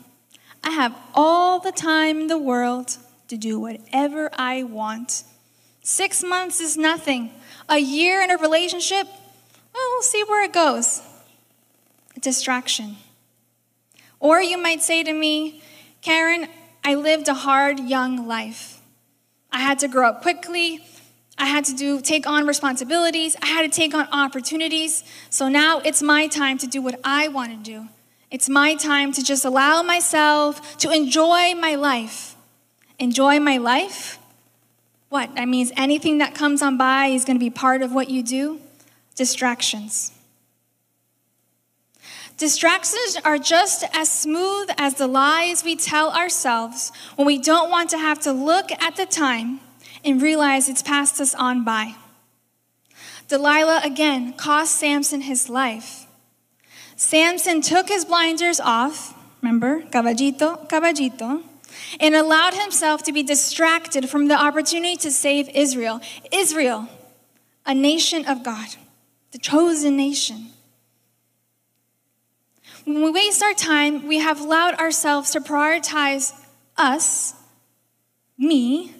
I 0.62 0.70
have 0.70 0.94
all 1.14 1.58
the 1.58 1.72
time 1.72 2.20
in 2.22 2.26
the 2.26 2.38
world 2.38 2.98
to 3.28 3.38
do 3.38 3.58
whatever 3.58 4.30
I 4.34 4.62
want. 4.62 5.24
Six 5.82 6.22
months 6.22 6.60
is 6.60 6.76
nothing. 6.76 7.30
A 7.68 7.78
year 7.78 8.20
in 8.20 8.30
a 8.30 8.36
relationship, 8.36 9.06
well, 9.74 9.88
we'll 9.90 10.02
see 10.02 10.24
where 10.24 10.44
it 10.44 10.52
goes. 10.52 11.02
Distraction. 12.20 12.96
Or 14.20 14.40
you 14.40 14.56
might 14.56 14.82
say 14.82 15.02
to 15.02 15.12
me, 15.12 15.62
Karen, 16.00 16.48
I 16.84 16.94
lived 16.94 17.28
a 17.28 17.34
hard 17.34 17.80
young 17.80 18.26
life. 18.26 18.80
I 19.50 19.60
had 19.60 19.78
to 19.80 19.88
grow 19.88 20.08
up 20.08 20.22
quickly. 20.22 20.80
I 21.38 21.46
had 21.46 21.64
to 21.66 21.74
do 21.74 22.00
take 22.00 22.26
on 22.26 22.46
responsibilities. 22.46 23.36
I 23.42 23.46
had 23.46 23.62
to 23.62 23.68
take 23.68 23.94
on 23.94 24.08
opportunities. 24.12 25.04
So 25.30 25.48
now 25.48 25.80
it's 25.80 26.02
my 26.02 26.26
time 26.26 26.58
to 26.58 26.66
do 26.66 26.80
what 26.80 27.00
I 27.04 27.28
want 27.28 27.50
to 27.52 27.70
do. 27.70 27.88
It's 28.30 28.48
my 28.48 28.74
time 28.74 29.12
to 29.12 29.22
just 29.22 29.44
allow 29.44 29.82
myself 29.82 30.78
to 30.78 30.90
enjoy 30.90 31.54
my 31.54 31.74
life. 31.74 32.34
Enjoy 32.98 33.40
my 33.40 33.58
life? 33.58 34.18
What? 35.08 35.34
That 35.34 35.48
means 35.48 35.70
anything 35.76 36.18
that 36.18 36.34
comes 36.34 36.62
on 36.62 36.78
by 36.78 37.08
is 37.08 37.24
going 37.24 37.36
to 37.36 37.44
be 37.44 37.50
part 37.50 37.82
of 37.82 37.92
what 37.92 38.08
you 38.08 38.22
do? 38.22 38.60
Distractions. 39.14 40.12
Distractions 42.38 43.18
are 43.24 43.38
just 43.38 43.84
as 43.92 44.10
smooth 44.10 44.68
as 44.76 44.94
the 44.94 45.06
lies 45.06 45.62
we 45.62 45.76
tell 45.76 46.10
ourselves 46.10 46.90
when 47.14 47.26
we 47.26 47.38
don't 47.38 47.70
want 47.70 47.90
to 47.90 47.98
have 47.98 48.18
to 48.20 48.32
look 48.32 48.72
at 48.72 48.96
the 48.96 49.06
time 49.06 49.60
and 50.04 50.20
realize 50.20 50.68
it's 50.68 50.82
passed 50.82 51.20
us 51.20 51.34
on 51.34 51.62
by. 51.62 51.94
Delilah 53.28 53.82
again 53.84 54.32
cost 54.32 54.74
Samson 54.74 55.20
his 55.20 55.48
life. 55.48 56.06
Samson 56.96 57.60
took 57.60 57.88
his 57.88 58.04
blinders 58.04 58.58
off, 58.58 59.14
remember, 59.40 59.82
caballito, 59.82 60.68
caballito, 60.68 61.42
and 62.00 62.14
allowed 62.14 62.54
himself 62.54 63.02
to 63.04 63.12
be 63.12 63.22
distracted 63.22 64.10
from 64.10 64.28
the 64.28 64.34
opportunity 64.34 64.96
to 64.96 65.10
save 65.10 65.48
Israel. 65.50 66.00
Israel, 66.32 66.88
a 67.64 67.74
nation 67.74 68.24
of 68.26 68.42
God 68.42 68.76
the 69.32 69.38
chosen 69.38 69.96
nation. 69.96 70.48
When 72.84 73.02
we 73.02 73.10
waste 73.10 73.42
our 73.42 73.54
time, 73.54 74.06
we 74.06 74.18
have 74.18 74.40
allowed 74.40 74.74
ourselves 74.74 75.30
to 75.32 75.40
prioritize 75.40 76.32
us, 76.76 77.34
me, 78.36 78.94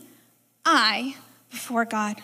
I, 0.65 1.17
before 1.51 1.85
God. 1.85 2.17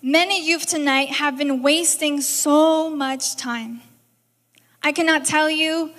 Many 0.00 0.46
youth 0.46 0.66
tonight 0.66 1.08
have 1.08 1.36
been 1.36 1.62
wasting 1.62 2.20
so 2.20 2.88
much 2.88 3.34
time. 3.34 3.80
I 4.82 4.92
cannot 4.92 5.24
tell 5.24 5.50
you 5.50 5.90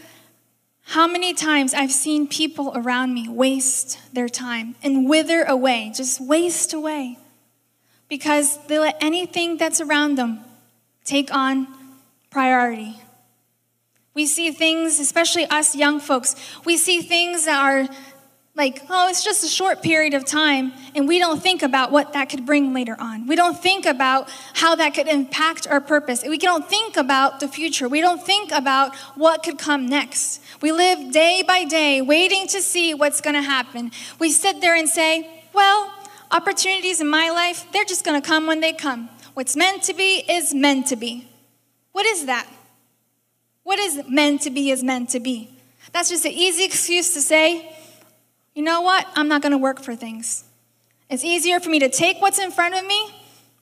how 0.82 1.08
many 1.08 1.34
times 1.34 1.74
I've 1.74 1.92
seen 1.92 2.28
people 2.28 2.72
around 2.74 3.14
me 3.14 3.28
waste 3.28 4.00
their 4.14 4.30
time 4.30 4.76
and 4.82 5.10
wither 5.10 5.44
away, 5.44 5.92
just 5.94 6.22
waste 6.22 6.74
away 6.74 7.18
because 8.10 8.58
they 8.68 8.80
let 8.80 8.98
anything 9.02 9.58
that's 9.58 9.82
around 9.82 10.16
them 10.16 10.40
take 11.04 11.34
on 11.34 11.68
priority. 12.30 13.00
We 14.14 14.26
see 14.26 14.52
things, 14.52 15.00
especially 15.00 15.46
us 15.46 15.76
young 15.76 16.00
folks, 16.00 16.36
we 16.66 16.78
see 16.78 17.02
things 17.02 17.46
that 17.46 17.62
are 17.62 17.88
like, 18.56 18.82
oh, 18.90 19.08
it's 19.08 19.24
just 19.24 19.44
a 19.44 19.48
short 19.48 19.84
period 19.84 20.16
of 20.16 20.26
time, 20.26 20.74
and 20.96 21.08
we 21.08 21.20
don't 21.20 21.42
think 21.42 21.62
about 21.62 21.92
what 21.92 22.14
that 22.14 22.28
could 22.28 22.44
bring 22.44 22.74
later 22.74 22.96
on. 23.00 23.28
We 23.28 23.36
don't 23.36 23.56
think 23.56 23.86
about 23.86 24.28
how 24.56 24.74
that 24.74 24.96
could 24.96 25.08
impact 25.08 25.68
our 25.68 25.80
purpose. 25.80 26.24
We 26.28 26.40
don't 26.40 26.68
think 26.68 26.98
about 26.98 27.40
the 27.40 27.48
future. 27.48 27.88
We 27.88 28.02
don't 28.02 28.22
think 28.22 28.52
about 28.52 28.96
what 29.14 29.44
could 29.44 29.60
come 29.60 29.86
next. 29.86 30.42
We 30.60 30.72
live 30.72 31.12
day 31.12 31.44
by 31.48 31.66
day 31.66 32.02
waiting 32.02 32.48
to 32.48 32.62
see 32.64 32.96
what's 32.96 33.22
going 33.22 33.36
to 33.36 33.44
happen. 33.44 33.92
We 34.18 34.32
sit 34.32 34.60
there 34.60 34.74
and 34.74 34.90
say, 34.90 35.30
well, 35.54 35.94
Opportunities 36.32 37.02
in 37.02 37.08
my 37.08 37.30
life, 37.30 37.66
they're 37.72 37.86
just 37.86 38.04
going 38.04 38.22
to 38.22 38.28
come 38.28 38.48
when 38.48 38.60
they 38.60 38.74
come. 38.74 39.10
What's 39.34 39.56
meant 39.56 39.84
to 39.84 39.94
be 39.94 40.24
is 40.30 40.54
meant 40.54 40.88
to 40.88 40.96
be. 40.96 41.28
What 41.92 42.06
is 42.06 42.26
that? 42.26 42.48
What 43.64 43.80
is 43.80 44.02
meant 44.08 44.42
to 44.42 44.50
be 44.50 44.72
is 44.72 44.84
meant 44.84 45.10
to 45.10 45.20
be? 45.20 45.50
That's 45.94 46.10
just 46.10 46.26
an 46.26 46.32
easy 46.32 46.64
excuse 46.64 47.14
to 47.14 47.22
say, 47.22 47.76
you 48.54 48.64
know 48.64 48.82
what? 48.82 49.06
I'm 49.16 49.28
not 49.28 49.42
going 49.42 49.52
to 49.52 49.58
work 49.58 49.82
for 49.82 49.96
things. 49.96 50.44
It's 51.10 51.24
easier 51.24 51.60
for 51.60 51.70
me 51.70 51.80
to 51.80 51.90
take 51.90 52.22
what's 52.22 52.40
in 52.40 52.52
front 52.52 52.76
of 52.76 52.86
me, 52.86 53.14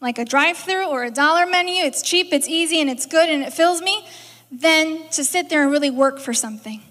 like 0.01 0.17
a 0.17 0.25
drive 0.25 0.57
through 0.57 0.87
or 0.87 1.03
a 1.03 1.11
dollar 1.11 1.45
menu. 1.45 1.83
It's 1.83 2.01
cheap, 2.01 2.31
it's 2.31 2.47
easy, 2.47 2.79
and 2.81 2.89
it's 2.89 3.05
good, 3.05 3.29
and 3.29 3.43
it 3.43 3.53
fills 3.53 3.81
me, 3.81 4.07
than 4.51 5.07
to 5.09 5.23
sit 5.23 5.49
there 5.49 5.63
and 5.63 5.71
really 5.71 5.91
work 5.91 6.19
for 6.19 6.33
something. 6.33 6.81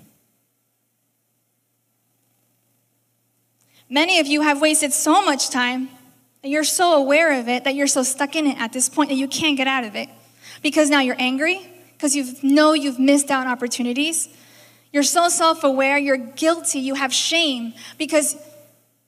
Many 3.94 4.18
of 4.18 4.26
you 4.26 4.40
have 4.40 4.60
wasted 4.60 4.92
so 4.92 5.24
much 5.24 5.50
time 5.50 5.88
that 6.42 6.48
you're 6.48 6.64
so 6.64 6.96
aware 6.96 7.38
of 7.38 7.48
it 7.48 7.62
that 7.62 7.76
you're 7.76 7.86
so 7.86 8.02
stuck 8.02 8.34
in 8.34 8.44
it 8.48 8.60
at 8.60 8.72
this 8.72 8.88
point 8.88 9.08
that 9.10 9.14
you 9.14 9.28
can't 9.28 9.56
get 9.56 9.68
out 9.68 9.84
of 9.84 9.94
it. 9.94 10.08
Because 10.64 10.90
now 10.90 10.98
you're 10.98 11.14
angry, 11.16 11.64
because 11.92 12.16
you 12.16 12.26
know 12.42 12.72
you've 12.72 12.98
missed 12.98 13.30
out 13.30 13.46
on 13.46 13.52
opportunities. 13.52 14.28
You're 14.92 15.04
so 15.04 15.28
self 15.28 15.62
aware, 15.62 15.96
you're 15.96 16.16
guilty, 16.16 16.80
you 16.80 16.96
have 16.96 17.14
shame 17.14 17.72
because 17.96 18.34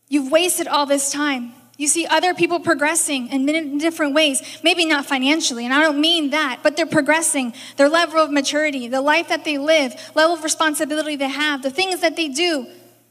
you've 0.08 0.30
wasted 0.30 0.68
all 0.68 0.86
this 0.86 1.10
time. 1.10 1.52
You 1.76 1.88
see 1.88 2.06
other 2.06 2.32
people 2.32 2.60
progressing 2.60 3.26
in 3.30 3.78
different 3.78 4.14
ways, 4.14 4.60
maybe 4.62 4.84
not 4.84 5.04
financially, 5.04 5.64
and 5.64 5.74
I 5.74 5.80
don't 5.80 6.00
mean 6.00 6.30
that, 6.30 6.60
but 6.62 6.76
they're 6.76 6.86
progressing. 6.86 7.54
Their 7.76 7.88
level 7.88 8.20
of 8.20 8.30
maturity, 8.30 8.86
the 8.86 9.00
life 9.00 9.30
that 9.30 9.44
they 9.44 9.58
live, 9.58 9.96
level 10.14 10.36
of 10.36 10.44
responsibility 10.44 11.16
they 11.16 11.28
have, 11.28 11.62
the 11.64 11.70
things 11.70 12.02
that 12.02 12.14
they 12.14 12.28
do 12.28 12.68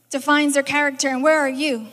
defines 0.10 0.54
their 0.54 0.64
character. 0.64 1.08
And 1.10 1.24
where 1.24 1.40
are 1.40 1.50
you? 1.50 1.88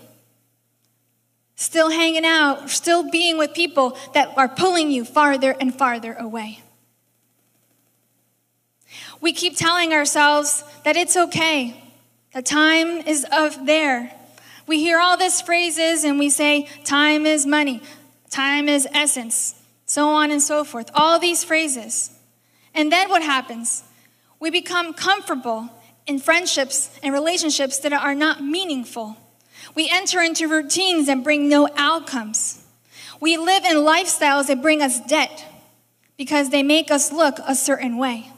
Still 1.54 1.90
hanging 1.90 2.25
out, 2.25 2.71
still 2.71 3.11
being 3.11 3.38
with 3.38 3.54
people 3.54 3.97
that 4.14 4.33
are 4.37 4.49
pulling 4.49 4.90
you 4.90 5.04
farther 5.04 5.54
and 5.61 5.75
farther 5.75 6.14
away. 6.14 6.61
We 9.21 9.33
keep 9.33 9.57
telling 9.57 9.92
ourselves 9.92 10.64
that 10.85 10.97
it's 10.97 11.16
okay, 11.16 11.81
that 12.33 12.45
time 12.45 12.88
is 13.02 13.25
of 13.31 13.66
there. 13.66 14.12
We 14.66 14.81
hear 14.81 14.99
all 14.99 15.16
these 15.16 15.40
phrases 15.40 16.02
and 16.02 16.19
we 16.19 16.31
say, 16.31 16.69
time 16.85 17.26
is 17.26 17.47
money, 17.47 17.83
time 18.31 18.69
is 18.69 18.88
essence, 18.92 19.54
so 19.87 20.09
on 20.09 20.31
and 20.31 20.42
so 20.42 20.64
forth. 20.64 20.90
All 20.95 21.19
these 21.19 21.45
phrases. 21.45 22.11
And 22.75 22.90
then 22.90 23.09
what 23.09 23.23
happens? 23.23 23.85
We 24.40 24.50
become 24.50 24.95
comfortable 24.95 25.69
in 26.06 26.18
friendships 26.18 26.90
and 27.02 27.12
relationships 27.12 27.78
that 27.80 27.92
are 27.92 28.14
not 28.14 28.42
meaningful. 28.42 29.16
We 29.75 29.88
enter 29.90 30.21
into 30.21 30.49
routines 30.49 31.06
that 31.06 31.23
bring 31.23 31.49
no 31.49 31.68
outcomes. 31.76 32.64
We 33.21 33.37
live 33.37 33.64
in 33.64 33.76
lifestyles 33.78 34.49
that 34.49 34.61
bring 34.61 34.82
us 34.82 35.00
debt 35.00 35.44
because 36.16 36.50
they 36.50 36.62
make 36.62 36.90
us 36.90 37.12
look 37.12 37.38
a 37.47 37.54
certain 37.54 37.97
way. 37.97 38.30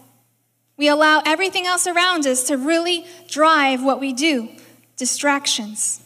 We 0.76 0.88
allow 0.88 1.22
everything 1.24 1.66
else 1.66 1.86
around 1.86 2.26
us 2.26 2.44
to 2.44 2.58
really 2.58 3.06
drive 3.28 3.82
what 3.82 4.00
we 4.00 4.12
do 4.12 4.48
distractions. 4.96 6.00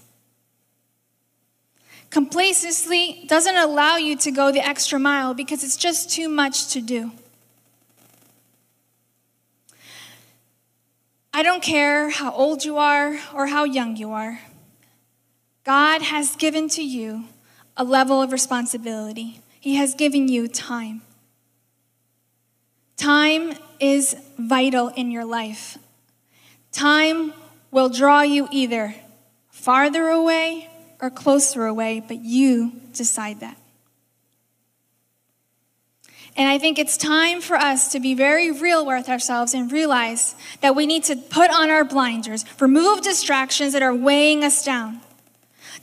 Complacency 2.11 3.27
doesn't 3.29 3.57
allow 3.57 3.97
you 3.97 4.17
to 4.17 4.31
go 4.31 4.51
the 4.51 4.67
extra 4.67 4.99
mile 4.99 5.35
because 5.35 5.63
it's 5.63 5.77
just 5.77 6.11
too 6.11 6.29
much 6.29 6.73
to 6.73 6.81
do. 6.81 7.13
I 11.39 11.45
don't 11.45 11.63
care 11.63 12.11
how 12.11 12.33
old 12.33 12.65
you 12.65 12.79
are 12.79 13.17
or 13.33 13.47
how 13.47 13.63
young 13.63 13.95
you 13.95 14.11
are. 14.11 14.41
God 15.63 16.03
has 16.03 16.35
given 16.35 16.69
to 16.71 16.83
you 16.83 17.27
a 17.77 17.85
level 17.85 18.21
of 18.21 18.33
responsibility. 18.33 19.41
He 19.61 19.77
has 19.77 19.95
given 19.95 20.27
you 20.27 20.49
time. 20.49 21.03
Time 22.97 23.53
is 23.79 24.17
vital 24.37 24.89
in 24.89 25.13
your 25.13 25.25
life. 25.25 25.79
Time 26.73 27.33
will 27.71 27.89
draw 27.89 28.23
you 28.23 28.49
either 28.51 28.97
farther 29.49 30.09
away 30.09 30.69
or 31.01 31.09
closer 31.09 31.67
away, 31.67 32.03
but 32.05 32.19
you 32.19 32.73
decide 32.93 33.39
that. 33.39 33.58
And 36.39 36.49
I 36.49 36.57
think 36.57 36.79
it's 36.79 36.97
time 36.97 37.41
for 37.41 37.57
us 37.57 37.91
to 37.91 37.99
be 37.99 38.15
very 38.15 38.53
real 38.53 38.87
with 38.87 39.09
ourselves 39.09 39.55
and 39.55 39.73
realize 39.73 40.37
that 40.61 40.77
we 40.77 40.87
need 40.87 41.03
to 41.05 41.17
put 41.17 41.51
on 41.51 41.69
our 41.69 41.85
blinders, 41.85 42.45
remove 42.61 43.01
distractions 43.01 43.73
that 43.73 43.83
are 43.83 43.95
weighing 43.95 44.45
us 44.45 44.65
down, 44.65 45.01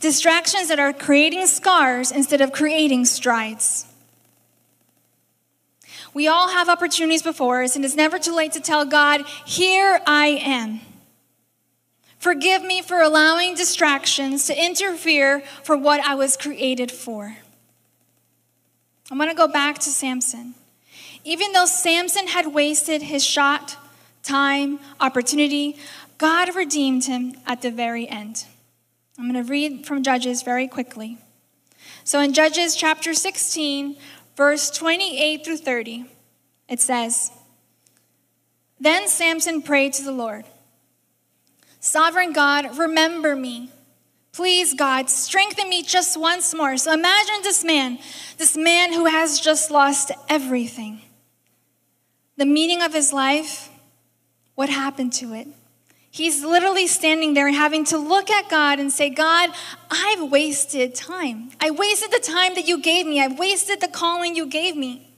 distractions 0.00 0.68
that 0.68 0.80
are 0.80 0.94
creating 0.94 1.46
scars 1.46 2.10
instead 2.10 2.40
of 2.40 2.52
creating 2.52 3.04
strides. 3.04 3.84
We 6.14 6.26
all 6.26 6.48
have 6.48 6.70
opportunities 6.70 7.22
before 7.22 7.62
us, 7.62 7.76
and 7.76 7.84
it's 7.84 7.94
never 7.94 8.18
too 8.18 8.34
late 8.34 8.52
to 8.52 8.60
tell 8.60 8.86
God, 8.86 9.26
Here 9.44 10.00
I 10.06 10.28
am. 10.42 10.80
Forgive 12.18 12.62
me 12.62 12.80
for 12.80 13.02
allowing 13.02 13.56
distractions 13.56 14.46
to 14.46 14.58
interfere 14.58 15.40
for 15.62 15.76
what 15.76 16.00
I 16.00 16.14
was 16.14 16.38
created 16.38 16.90
for. 16.90 17.36
I'm 19.10 19.18
going 19.18 19.30
to 19.30 19.36
go 19.36 19.48
back 19.48 19.78
to 19.78 19.90
Samson. 19.90 20.54
Even 21.24 21.52
though 21.52 21.66
Samson 21.66 22.28
had 22.28 22.54
wasted 22.54 23.02
his 23.02 23.24
shot, 23.24 23.76
time, 24.22 24.80
opportunity, 25.00 25.76
God 26.18 26.54
redeemed 26.54 27.04
him 27.04 27.34
at 27.46 27.62
the 27.62 27.70
very 27.70 28.08
end. 28.08 28.44
I'm 29.18 29.30
going 29.30 29.44
to 29.44 29.50
read 29.50 29.86
from 29.86 30.02
Judges 30.02 30.42
very 30.42 30.66
quickly. 30.66 31.18
So 32.04 32.20
in 32.20 32.32
Judges 32.32 32.74
chapter 32.74 33.14
16, 33.14 33.96
verse 34.36 34.70
28 34.70 35.44
through 35.44 35.56
30, 35.58 36.06
it 36.68 36.80
says, 36.80 37.30
Then 38.80 39.08
Samson 39.08 39.62
prayed 39.62 39.92
to 39.94 40.04
the 40.04 40.12
Lord 40.12 40.44
Sovereign 41.80 42.32
God, 42.32 42.76
remember 42.78 43.36
me. 43.36 43.70
Please, 44.36 44.74
God, 44.74 45.08
strengthen 45.08 45.70
me 45.70 45.82
just 45.82 46.14
once 46.14 46.54
more. 46.54 46.76
So 46.76 46.92
imagine 46.92 47.36
this 47.42 47.64
man, 47.64 47.98
this 48.36 48.54
man 48.54 48.92
who 48.92 49.06
has 49.06 49.40
just 49.40 49.70
lost 49.70 50.12
everything. 50.28 51.00
The 52.36 52.44
meaning 52.44 52.82
of 52.82 52.92
his 52.92 53.14
life, 53.14 53.70
what 54.54 54.68
happened 54.68 55.14
to 55.14 55.32
it? 55.32 55.48
He's 56.10 56.44
literally 56.44 56.86
standing 56.86 57.32
there 57.32 57.50
having 57.50 57.86
to 57.86 57.96
look 57.96 58.28
at 58.28 58.50
God 58.50 58.78
and 58.78 58.92
say, 58.92 59.08
God, 59.08 59.52
I've 59.90 60.30
wasted 60.30 60.94
time. 60.94 61.52
I 61.58 61.70
wasted 61.70 62.10
the 62.10 62.20
time 62.20 62.54
that 62.56 62.68
you 62.68 62.82
gave 62.82 63.06
me. 63.06 63.22
I've 63.22 63.38
wasted 63.38 63.80
the 63.80 63.88
calling 63.88 64.36
you 64.36 64.44
gave 64.44 64.76
me 64.76 65.14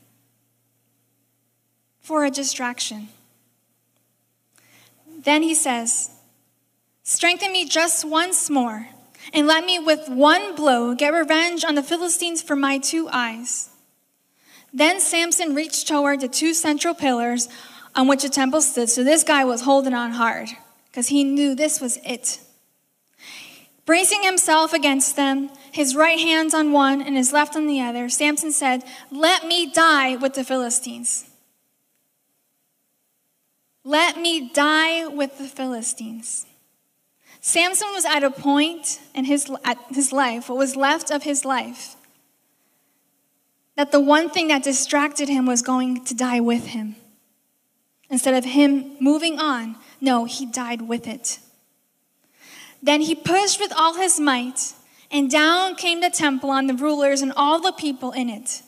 for 2.01 2.25
a 2.25 2.31
distraction. 2.31 3.09
Then 5.25 5.43
he 5.43 5.57
says, 5.57 6.11
Strengthen 7.03 7.51
me 7.51 7.69
just 7.69 8.05
once 8.05 8.49
more, 8.49 8.87
and 9.33 9.47
let 9.47 9.65
me 9.65 9.79
with 9.79 10.09
one 10.09 10.55
blow 10.55 10.95
get 10.95 11.13
revenge 11.13 11.65
on 11.65 11.75
the 11.75 11.83
Philistines 11.83 12.43
for 12.43 12.57
my 12.57 12.79
two 12.79 13.09
eyes. 13.11 13.71
Then 14.73 15.01
Samson 15.01 15.55
reached 15.55 15.89
toward 15.89 16.21
the 16.21 16.29
two 16.29 16.55
central 16.55 16.95
pillars 16.95 17.49
on 17.95 18.07
which 18.07 18.23
the 18.23 18.29
temple 18.29 18.61
stood. 18.61 18.89
So 18.89 19.03
this 19.03 19.25
guy 19.25 19.45
was 19.45 19.63
holding 19.63 19.95
on 19.95 20.13
hard 20.13 20.49
because 20.91 21.09
he 21.09 21.25
knew 21.25 21.55
this 21.55 21.81
was 21.81 21.99
it. 22.05 22.41
Bracing 23.87 24.23
himself 24.23 24.75
against 24.75 25.17
them, 25.17 25.51
his 25.73 25.97
right 25.97 26.19
hand 26.19 26.55
on 26.55 26.73
one 26.73 27.01
and 27.01 27.17
his 27.17 27.33
left 27.33 27.57
on 27.57 27.67
the 27.67 27.81
other, 27.81 28.11
Samson 28.11 28.53
said, 28.53 28.85
Let 29.11 29.47
me 29.47 29.73
die 29.73 30.17
with 30.17 30.35
the 30.35 30.45
Philistines. 30.45 31.25
Let 33.83 34.19
me 34.19 34.51
die 34.53 35.07
with 35.07 35.39
the 35.39 35.47
Philistines. 35.47 36.45
Samson 37.49 37.89
was 37.93 38.05
at 38.05 38.23
a 38.23 38.31
point 38.31 39.01
in 39.15 39.25
his, 39.25 39.51
his 39.89 40.13
life, 40.13 40.51
what 40.51 40.59
was 40.59 40.77
left 40.77 41.11
of 41.11 41.23
his 41.23 41.47
life, 41.47 41.97
that 43.75 43.91
the 43.91 44.01
one 44.01 44.29
thing 44.29 44.49
that 44.49 44.63
distracted 44.63 45.31
him 45.31 45.47
was 45.47 45.63
going 45.63 46.05
to 46.05 46.15
die 46.15 46.41
with 46.41 46.67
him. 46.67 46.97
Instead 48.11 48.35
of 48.35 48.45
him 48.45 48.99
moving 49.01 49.39
on, 49.39 49.77
no, 49.99 50.27
he 50.27 50.45
died 50.45 50.83
with 50.83 51.07
it. 51.07 51.39
Then 52.83 53.01
he 53.01 53.15
pushed 53.15 53.59
with 53.59 53.73
all 53.75 53.95
his 53.95 54.21
might, 54.21 54.75
and 55.11 55.31
down 55.31 55.75
came 55.75 56.03
the 56.03 56.11
temple 56.11 56.51
on 56.51 56.67
the 56.67 56.75
rulers 56.75 57.23
and 57.23 57.33
all 57.35 57.61
the 57.61 57.73
people 57.73 58.13
in 58.13 58.29
it. 58.29 58.61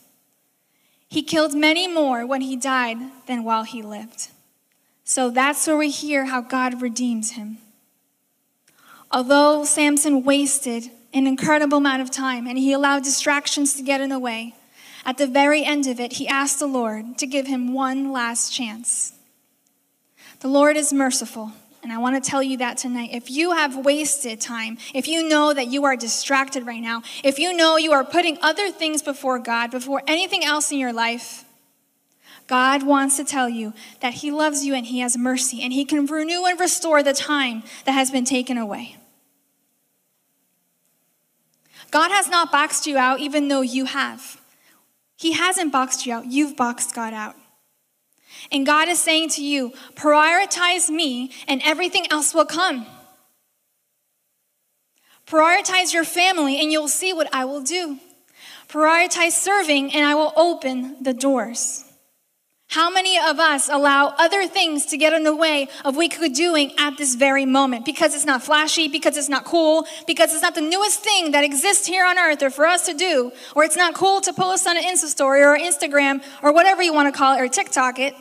He 1.06 1.22
killed 1.22 1.54
many 1.54 1.86
more 1.86 2.24
when 2.24 2.40
he 2.40 2.56
died 2.56 2.96
than 3.26 3.44
while 3.44 3.64
he 3.64 3.82
lived. 3.82 4.28
So 5.04 5.28
that's 5.28 5.66
where 5.66 5.76
we 5.76 5.90
hear 5.90 6.24
how 6.24 6.40
God 6.40 6.80
redeems 6.80 7.32
him. 7.32 7.58
Although 9.10 9.64
Samson 9.64 10.24
wasted 10.24 10.90
an 11.12 11.26
incredible 11.26 11.78
amount 11.78 12.02
of 12.02 12.10
time 12.10 12.46
and 12.46 12.56
he 12.56 12.72
allowed 12.72 13.02
distractions 13.02 13.74
to 13.74 13.82
get 13.82 14.00
in 14.00 14.08
the 14.10 14.18
way, 14.18 14.54
at 15.04 15.18
the 15.18 15.26
very 15.26 15.64
end 15.64 15.86
of 15.86 15.98
it, 15.98 16.14
he 16.14 16.28
asked 16.28 16.58
the 16.60 16.66
Lord 16.66 17.18
to 17.18 17.26
give 17.26 17.46
him 17.46 17.72
one 17.72 18.12
last 18.12 18.52
chance. 18.52 19.12
The 20.40 20.48
Lord 20.48 20.76
is 20.76 20.92
merciful. 20.92 21.52
And 21.82 21.90
I 21.90 21.98
want 21.98 22.22
to 22.22 22.30
tell 22.30 22.42
you 22.42 22.58
that 22.58 22.76
tonight. 22.76 23.10
If 23.12 23.30
you 23.30 23.52
have 23.52 23.84
wasted 23.84 24.40
time, 24.40 24.76
if 24.94 25.08
you 25.08 25.26
know 25.26 25.54
that 25.54 25.68
you 25.68 25.84
are 25.84 25.96
distracted 25.96 26.66
right 26.66 26.82
now, 26.82 27.02
if 27.24 27.38
you 27.38 27.54
know 27.54 27.78
you 27.78 27.92
are 27.92 28.04
putting 28.04 28.36
other 28.42 28.70
things 28.70 29.02
before 29.02 29.38
God, 29.38 29.70
before 29.70 30.02
anything 30.06 30.44
else 30.44 30.70
in 30.70 30.78
your 30.78 30.92
life, 30.92 31.44
God 32.46 32.82
wants 32.82 33.16
to 33.16 33.24
tell 33.24 33.48
you 33.48 33.72
that 34.00 34.14
He 34.14 34.30
loves 34.30 34.64
you 34.64 34.74
and 34.74 34.84
He 34.84 35.00
has 35.00 35.16
mercy 35.16 35.62
and 35.62 35.72
He 35.72 35.86
can 35.86 36.04
renew 36.04 36.44
and 36.44 36.60
restore 36.60 37.02
the 37.02 37.14
time 37.14 37.62
that 37.86 37.92
has 37.92 38.10
been 38.10 38.26
taken 38.26 38.58
away. 38.58 38.96
God 41.90 42.10
has 42.10 42.28
not 42.28 42.52
boxed 42.52 42.86
you 42.86 42.96
out, 42.96 43.20
even 43.20 43.48
though 43.48 43.60
you 43.62 43.84
have. 43.86 44.40
He 45.16 45.32
hasn't 45.32 45.72
boxed 45.72 46.06
you 46.06 46.14
out, 46.14 46.26
you've 46.26 46.56
boxed 46.56 46.94
God 46.94 47.12
out. 47.12 47.36
And 48.50 48.64
God 48.64 48.88
is 48.88 48.98
saying 48.98 49.30
to 49.30 49.44
you, 49.44 49.72
prioritize 49.94 50.88
me 50.88 51.30
and 51.46 51.60
everything 51.64 52.06
else 52.10 52.34
will 52.34 52.46
come. 52.46 52.86
Prioritize 55.26 55.92
your 55.92 56.04
family 56.04 56.60
and 56.60 56.72
you'll 56.72 56.88
see 56.88 57.12
what 57.12 57.28
I 57.32 57.44
will 57.44 57.60
do. 57.60 57.98
Prioritize 58.68 59.32
serving 59.32 59.92
and 59.92 60.04
I 60.04 60.14
will 60.14 60.32
open 60.36 61.02
the 61.02 61.12
doors. 61.12 61.84
How 62.70 62.88
many 62.88 63.18
of 63.18 63.40
us 63.40 63.68
allow 63.68 64.14
other 64.16 64.46
things 64.46 64.86
to 64.86 64.96
get 64.96 65.12
in 65.12 65.24
the 65.24 65.34
way 65.34 65.64
of 65.84 65.96
what 65.96 65.98
we 65.98 66.08
could 66.08 66.34
doing 66.34 66.72
at 66.78 66.96
this 66.96 67.16
very 67.16 67.44
moment 67.44 67.84
because 67.84 68.14
it's 68.14 68.24
not 68.24 68.44
flashy, 68.44 68.86
because 68.86 69.16
it's 69.16 69.28
not 69.28 69.44
cool, 69.44 69.88
because 70.06 70.32
it's 70.32 70.42
not 70.42 70.54
the 70.54 70.60
newest 70.60 71.00
thing 71.00 71.32
that 71.32 71.42
exists 71.42 71.88
here 71.88 72.06
on 72.06 72.16
earth 72.16 72.44
or 72.44 72.48
for 72.48 72.64
us 72.64 72.86
to 72.86 72.94
do, 72.94 73.32
or 73.56 73.64
it's 73.64 73.74
not 73.74 73.94
cool 73.94 74.20
to 74.20 74.32
post 74.32 74.68
on 74.68 74.76
an 74.76 74.84
Insta 74.84 75.06
story 75.06 75.42
or 75.42 75.58
Instagram 75.58 76.22
or 76.44 76.52
whatever 76.52 76.80
you 76.80 76.94
want 76.94 77.12
to 77.12 77.18
call 77.18 77.36
it 77.36 77.40
or 77.40 77.48
TikTok 77.48 77.98
it. 77.98 78.14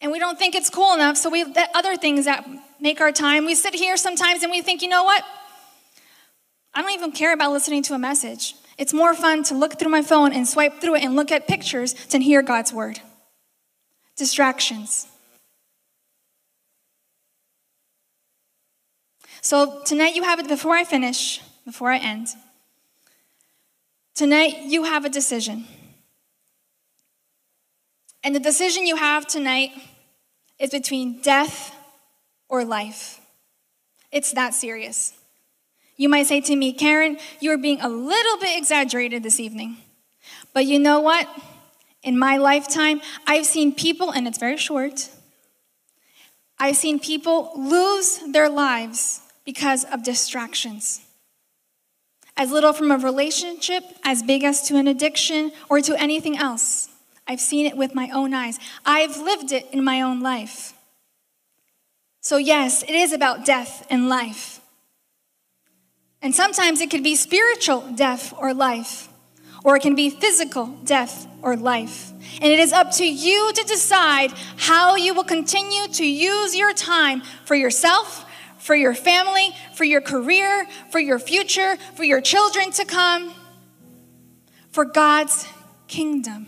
And 0.00 0.10
we 0.10 0.18
don't 0.18 0.36
think 0.36 0.56
it's 0.56 0.68
cool 0.68 0.92
enough, 0.92 1.16
so 1.16 1.30
we 1.30 1.44
let 1.44 1.70
other 1.72 1.96
things 1.96 2.24
that 2.24 2.44
make 2.80 3.00
our 3.00 3.12
time. 3.12 3.46
We 3.46 3.54
sit 3.54 3.76
here 3.76 3.96
sometimes 3.96 4.42
and 4.42 4.50
we 4.50 4.60
think, 4.60 4.82
you 4.82 4.88
know 4.88 5.04
what? 5.04 5.22
I 6.74 6.82
don't 6.82 6.90
even 6.90 7.12
care 7.12 7.32
about 7.32 7.52
listening 7.52 7.84
to 7.84 7.94
a 7.94 7.98
message. 7.98 8.56
It's 8.76 8.92
more 8.92 9.14
fun 9.14 9.44
to 9.44 9.54
look 9.54 9.78
through 9.78 9.90
my 9.92 10.02
phone 10.02 10.32
and 10.32 10.48
swipe 10.48 10.80
through 10.80 10.96
it 10.96 11.04
and 11.04 11.14
look 11.14 11.30
at 11.30 11.46
pictures 11.46 11.94
than 12.06 12.22
hear 12.22 12.42
God's 12.42 12.72
word 12.72 13.00
distractions. 14.20 15.08
So 19.40 19.82
tonight 19.84 20.14
you 20.14 20.24
have 20.24 20.38
it, 20.38 20.46
before 20.46 20.74
I 20.74 20.84
finish, 20.84 21.40
before 21.64 21.90
I 21.90 21.96
end, 21.96 22.28
tonight 24.14 24.58
you 24.66 24.84
have 24.84 25.06
a 25.06 25.08
decision. 25.08 25.64
And 28.22 28.34
the 28.34 28.40
decision 28.40 28.86
you 28.86 28.96
have 28.96 29.26
tonight 29.26 29.70
is 30.58 30.68
between 30.68 31.22
death 31.22 31.74
or 32.50 32.62
life. 32.62 33.22
It's 34.12 34.32
that 34.32 34.52
serious. 34.52 35.14
You 35.96 36.10
might 36.10 36.26
say 36.26 36.42
to 36.42 36.54
me, 36.54 36.74
Karen, 36.74 37.16
you're 37.40 37.56
being 37.56 37.80
a 37.80 37.88
little 37.88 38.36
bit 38.38 38.58
exaggerated 38.58 39.22
this 39.22 39.40
evening. 39.40 39.78
But 40.52 40.66
you 40.66 40.78
know 40.78 41.00
what? 41.00 41.26
In 42.02 42.18
my 42.18 42.38
lifetime, 42.38 43.00
I've 43.26 43.46
seen 43.46 43.74
people, 43.74 44.10
and 44.10 44.26
it's 44.26 44.38
very 44.38 44.56
short, 44.56 45.10
I've 46.58 46.76
seen 46.76 46.98
people 46.98 47.52
lose 47.56 48.20
their 48.32 48.48
lives 48.48 49.20
because 49.44 49.84
of 49.84 50.02
distractions. 50.02 51.00
As 52.36 52.50
little 52.50 52.72
from 52.72 52.90
a 52.90 52.96
relationship, 52.96 53.82
as 54.04 54.22
big 54.22 54.44
as 54.44 54.62
to 54.68 54.76
an 54.76 54.88
addiction 54.88 55.52
or 55.68 55.80
to 55.80 56.00
anything 56.00 56.38
else. 56.38 56.88
I've 57.26 57.40
seen 57.40 57.66
it 57.66 57.76
with 57.76 57.94
my 57.94 58.10
own 58.10 58.32
eyes. 58.32 58.58
I've 58.84 59.18
lived 59.18 59.52
it 59.52 59.66
in 59.72 59.84
my 59.84 60.00
own 60.00 60.20
life. 60.20 60.72
So, 62.22 62.38
yes, 62.38 62.82
it 62.82 62.94
is 62.94 63.12
about 63.12 63.44
death 63.44 63.86
and 63.90 64.08
life. 64.08 64.60
And 66.22 66.34
sometimes 66.34 66.80
it 66.80 66.90
could 66.90 67.02
be 67.02 67.14
spiritual 67.14 67.82
death 67.94 68.34
or 68.38 68.52
life, 68.52 69.08
or 69.64 69.76
it 69.76 69.80
can 69.80 69.94
be 69.94 70.10
physical 70.10 70.66
death 70.84 71.26
or 71.42 71.56
life. 71.56 72.12
And 72.40 72.52
it 72.52 72.58
is 72.58 72.72
up 72.72 72.92
to 72.92 73.04
you 73.04 73.52
to 73.54 73.64
decide 73.64 74.32
how 74.56 74.96
you 74.96 75.14
will 75.14 75.24
continue 75.24 75.88
to 75.88 76.06
use 76.06 76.56
your 76.56 76.72
time 76.72 77.22
for 77.44 77.54
yourself, 77.54 78.24
for 78.58 78.74
your 78.74 78.94
family, 78.94 79.50
for 79.74 79.84
your 79.84 80.00
career, 80.00 80.66
for 80.90 80.98
your 81.00 81.18
future, 81.18 81.76
for 81.94 82.04
your 82.04 82.20
children 82.20 82.70
to 82.72 82.84
come, 82.84 83.34
for 84.70 84.84
God's 84.84 85.46
kingdom. 85.88 86.46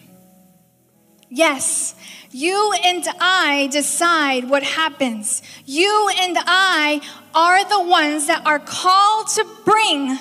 Yes, 1.28 1.94
you 2.30 2.74
and 2.84 3.04
I 3.20 3.68
decide 3.72 4.48
what 4.48 4.62
happens. 4.62 5.42
You 5.64 6.10
and 6.18 6.36
I 6.38 7.00
are 7.34 7.64
the 7.68 7.88
ones 7.88 8.26
that 8.26 8.46
are 8.46 8.58
called 8.58 9.28
to 9.28 9.46
bring 9.64 10.18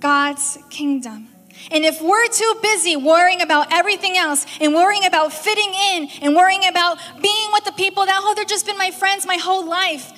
God's 0.00 0.58
kingdom. 0.68 1.31
And 1.70 1.84
if 1.84 2.02
we're 2.02 2.28
too 2.28 2.54
busy 2.62 2.96
worrying 2.96 3.40
about 3.40 3.72
everything 3.72 4.16
else 4.16 4.46
and 4.60 4.74
worrying 4.74 5.04
about 5.04 5.32
fitting 5.32 5.72
in 5.92 6.08
and 6.22 6.34
worrying 6.34 6.66
about 6.68 6.98
being 7.20 7.48
with 7.52 7.64
the 7.64 7.72
people 7.72 8.04
that, 8.04 8.20
oh, 8.22 8.34
they've 8.34 8.46
just 8.46 8.66
been 8.66 8.78
my 8.78 8.90
friends 8.90 9.26
my 9.26 9.36
whole 9.36 9.68
life, 9.68 10.12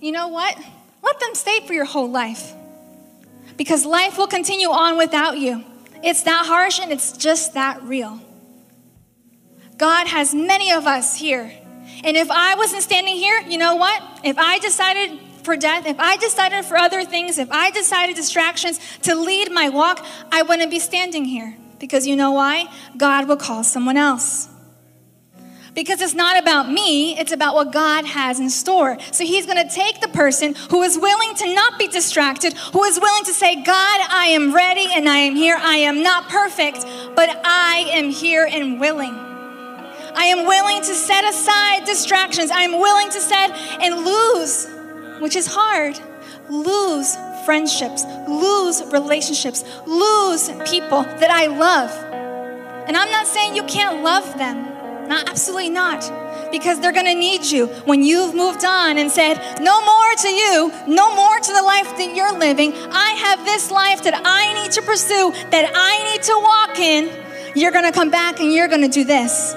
you 0.00 0.12
know 0.12 0.28
what? 0.28 0.56
Let 1.02 1.20
them 1.20 1.34
stay 1.34 1.60
for 1.66 1.72
your 1.72 1.84
whole 1.84 2.10
life. 2.10 2.52
Because 3.56 3.84
life 3.84 4.18
will 4.18 4.26
continue 4.26 4.68
on 4.68 4.96
without 4.96 5.38
you. 5.38 5.64
It's 6.02 6.22
that 6.22 6.46
harsh 6.46 6.80
and 6.80 6.92
it's 6.92 7.16
just 7.16 7.54
that 7.54 7.82
real. 7.82 8.20
God 9.76 10.06
has 10.06 10.34
many 10.34 10.72
of 10.72 10.86
us 10.86 11.16
here. 11.16 11.52
And 12.04 12.16
if 12.16 12.30
I 12.30 12.54
wasn't 12.54 12.82
standing 12.82 13.16
here, 13.16 13.40
you 13.40 13.58
know 13.58 13.76
what? 13.76 14.02
If 14.24 14.38
I 14.38 14.58
decided 14.58 15.18
for 15.40 15.56
death, 15.56 15.86
if 15.86 15.98
I 15.98 16.16
decided 16.16 16.64
for 16.64 16.76
other 16.76 17.04
things, 17.04 17.38
if 17.38 17.50
I 17.50 17.70
decided 17.70 18.16
distractions 18.16 18.78
to 19.02 19.14
lead 19.14 19.50
my 19.50 19.68
walk, 19.68 20.04
I 20.30 20.42
wouldn't 20.42 20.70
be 20.70 20.78
standing 20.78 21.24
here. 21.24 21.56
Because 21.78 22.06
you 22.06 22.14
know 22.14 22.32
why? 22.32 22.66
God 22.96 23.26
will 23.26 23.36
call 23.36 23.64
someone 23.64 23.96
else. 23.96 24.48
Because 25.74 26.00
it's 26.00 26.14
not 26.14 26.36
about 26.38 26.70
me, 26.70 27.16
it's 27.18 27.32
about 27.32 27.54
what 27.54 27.72
God 27.72 28.04
has 28.04 28.40
in 28.40 28.50
store. 28.50 28.98
So 29.12 29.24
He's 29.24 29.46
gonna 29.46 29.70
take 29.70 30.00
the 30.00 30.08
person 30.08 30.54
who 30.70 30.82
is 30.82 30.98
willing 30.98 31.34
to 31.36 31.54
not 31.54 31.78
be 31.78 31.86
distracted, 31.86 32.54
who 32.54 32.82
is 32.84 32.98
willing 33.00 33.24
to 33.24 33.32
say, 33.32 33.54
God, 33.62 34.00
I 34.10 34.26
am 34.32 34.54
ready 34.54 34.86
and 34.92 35.08
I 35.08 35.18
am 35.18 35.36
here. 35.36 35.56
I 35.58 35.76
am 35.76 36.02
not 36.02 36.28
perfect, 36.28 36.84
but 37.14 37.30
I 37.44 37.86
am 37.92 38.10
here 38.10 38.48
and 38.50 38.80
willing. 38.80 39.14
I 39.14 40.24
am 40.24 40.46
willing 40.46 40.80
to 40.82 40.94
set 40.94 41.24
aside 41.24 41.84
distractions. 41.84 42.50
I 42.50 42.62
am 42.62 42.72
willing 42.72 43.08
to 43.10 43.20
set 43.20 43.52
and 43.80 44.04
lose, 44.04 44.66
which 45.20 45.36
is 45.36 45.46
hard, 45.46 45.98
lose 46.48 47.16
friendships, 47.44 48.04
lose 48.28 48.82
relationships, 48.92 49.64
lose 49.86 50.50
people 50.68 51.02
that 51.02 51.30
I 51.30 51.46
love. 51.46 51.90
And 52.88 52.96
I'm 52.96 53.10
not 53.10 53.26
saying 53.26 53.54
you 53.54 53.64
can't 53.64 54.02
love 54.02 54.36
them. 54.36 54.66
Not 55.08 55.28
absolutely 55.28 55.70
not. 55.70 56.02
Because 56.50 56.80
they're 56.80 56.92
gonna 56.92 57.14
need 57.14 57.44
you 57.44 57.66
when 57.84 58.02
you've 58.02 58.34
moved 58.34 58.64
on 58.64 58.98
and 58.98 59.10
said, 59.10 59.34
No 59.60 59.80
more 59.84 60.14
to 60.18 60.28
you, 60.28 60.72
no 60.88 61.14
more 61.14 61.38
to 61.38 61.52
the 61.52 61.62
life 61.62 61.96
that 61.98 62.14
you're 62.14 62.36
living. 62.36 62.72
I 62.74 63.10
have 63.24 63.44
this 63.44 63.70
life 63.70 64.02
that 64.04 64.20
I 64.24 64.54
need 64.54 64.72
to 64.72 64.82
pursue, 64.82 65.32
that 65.50 65.70
I 65.74 66.12
need 66.12 66.22
to 66.24 66.40
walk 66.42 66.78
in. 66.78 67.10
You're 67.54 67.72
gonna 67.72 67.92
come 67.92 68.10
back 68.10 68.40
and 68.40 68.52
you're 68.52 68.68
gonna 68.68 68.88
do 68.88 69.04
this. 69.04 69.54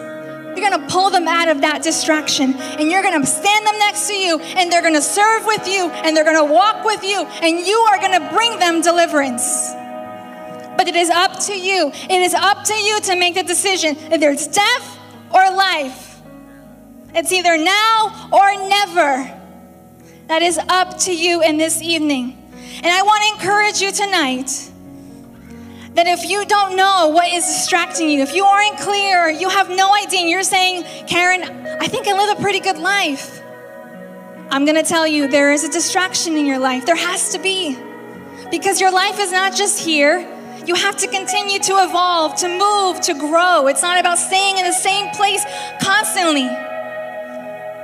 You're 0.55 0.69
going 0.69 0.81
to 0.81 0.87
pull 0.87 1.09
them 1.09 1.27
out 1.27 1.47
of 1.47 1.61
that 1.61 1.81
distraction 1.81 2.53
and 2.53 2.91
you're 2.91 3.01
going 3.01 3.19
to 3.19 3.25
stand 3.25 3.65
them 3.65 3.77
next 3.79 4.07
to 4.07 4.13
you 4.13 4.39
and 4.39 4.71
they're 4.71 4.81
going 4.81 4.93
to 4.93 5.01
serve 5.01 5.45
with 5.45 5.67
you 5.67 5.89
and 5.89 6.15
they're 6.15 6.23
going 6.23 6.47
to 6.47 6.53
walk 6.53 6.85
with 6.85 7.03
you 7.03 7.25
and 7.41 7.65
you 7.65 7.77
are 7.91 7.97
going 7.99 8.19
to 8.21 8.29
bring 8.33 8.59
them 8.59 8.81
deliverance. 8.81 9.71
But 10.77 10.87
it 10.87 10.95
is 10.95 11.09
up 11.09 11.39
to 11.45 11.53
you. 11.53 11.91
It 11.93 12.21
is 12.21 12.33
up 12.33 12.63
to 12.65 12.73
you 12.73 12.99
to 13.01 13.15
make 13.15 13.35
the 13.35 13.43
decision 13.43 13.97
either 14.11 14.29
it's 14.29 14.47
death 14.47 14.99
or 15.33 15.49
life. 15.51 16.21
It's 17.15 17.31
either 17.31 17.57
now 17.57 18.29
or 18.31 18.69
never. 18.69 19.39
That 20.27 20.41
is 20.41 20.57
up 20.57 20.97
to 20.99 21.15
you 21.15 21.41
in 21.43 21.57
this 21.57 21.81
evening. 21.81 22.39
And 22.77 22.87
I 22.87 23.01
want 23.03 23.23
to 23.23 23.33
encourage 23.35 23.81
you 23.81 23.91
tonight 23.91 24.71
that 25.95 26.07
if 26.07 26.27
you 26.27 26.45
don't 26.45 26.75
know 26.75 27.09
what 27.09 27.31
is 27.31 27.45
distracting 27.45 28.09
you, 28.09 28.21
if 28.21 28.33
you 28.33 28.43
aren't 28.43 28.77
clear, 28.79 29.29
you 29.29 29.49
have 29.49 29.69
no 29.69 29.93
idea, 29.93 30.21
and 30.21 30.29
you're 30.29 30.43
saying, 30.43 30.83
Karen, 31.05 31.43
I 31.43 31.87
think 31.87 32.07
I 32.07 32.13
live 32.13 32.39
a 32.39 32.41
pretty 32.41 32.59
good 32.59 32.77
life. 32.77 33.41
I'm 34.49 34.65
gonna 34.65 34.83
tell 34.83 35.07
you, 35.07 35.27
there 35.27 35.51
is 35.51 35.63
a 35.63 35.71
distraction 35.71 36.35
in 36.35 36.45
your 36.45 36.59
life. 36.59 36.85
There 36.85 36.95
has 36.95 37.31
to 37.33 37.39
be. 37.39 37.77
Because 38.49 38.81
your 38.81 38.91
life 38.91 39.19
is 39.19 39.31
not 39.31 39.55
just 39.55 39.83
here. 39.83 40.29
You 40.65 40.75
have 40.75 40.97
to 40.97 41.07
continue 41.07 41.59
to 41.59 41.73
evolve, 41.73 42.35
to 42.37 42.47
move, 42.47 43.01
to 43.01 43.13
grow. 43.13 43.67
It's 43.67 43.81
not 43.81 43.99
about 43.99 44.17
staying 44.17 44.57
in 44.57 44.65
the 44.65 44.71
same 44.71 45.09
place 45.11 45.43
constantly. 45.81 46.49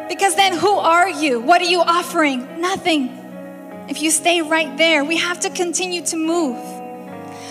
Because 0.07 0.35
then 0.35 0.57
who 0.57 0.77
are 0.77 1.09
you? 1.09 1.39
What 1.39 1.61
are 1.61 1.65
you 1.65 1.81
offering? 1.81 2.61
Nothing. 2.61 3.15
If 3.89 4.01
you 4.01 4.11
stay 4.11 4.41
right 4.41 4.77
there, 4.77 5.03
we 5.03 5.17
have 5.17 5.41
to 5.41 5.49
continue 5.49 6.03
to 6.05 6.17
move. 6.17 6.78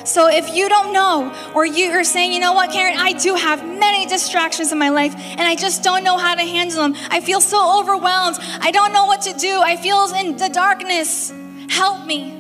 So 0.09 0.27
if 0.27 0.55
you 0.57 0.71
don't 0.71 0.95
know, 0.95 1.35
or 1.55 1.67
you 1.67 1.91
are 1.91 2.03
saying, 2.03 2.33
you 2.33 2.41
know 2.41 2.55
what, 2.55 2.71
Karen, 2.71 2.97
I 2.97 3.13
do 3.13 3.35
have 3.35 3.63
many 3.63 4.07
distractions 4.07 4.73
in 4.73 4.79
my 4.79 4.89
life, 4.89 5.15
and 5.15 5.43
I 5.43 5.55
just 5.55 5.83
don't 5.83 6.03
know 6.03 6.17
how 6.17 6.35
to 6.35 6.41
handle 6.41 6.83
them. 6.83 6.95
I 7.11 7.21
feel 7.21 7.43
so 7.43 7.79
overwhelmed. 7.79 8.39
I 8.41 8.71
don't 8.71 8.95
know 8.95 9.05
what 9.05 9.21
to 9.23 9.35
do. 9.35 9.61
I 9.63 9.77
feel 9.77 10.07
in 10.15 10.39
the 10.39 10.49
darkness. 10.49 11.31
Help 11.69 12.07
me. 12.07 12.35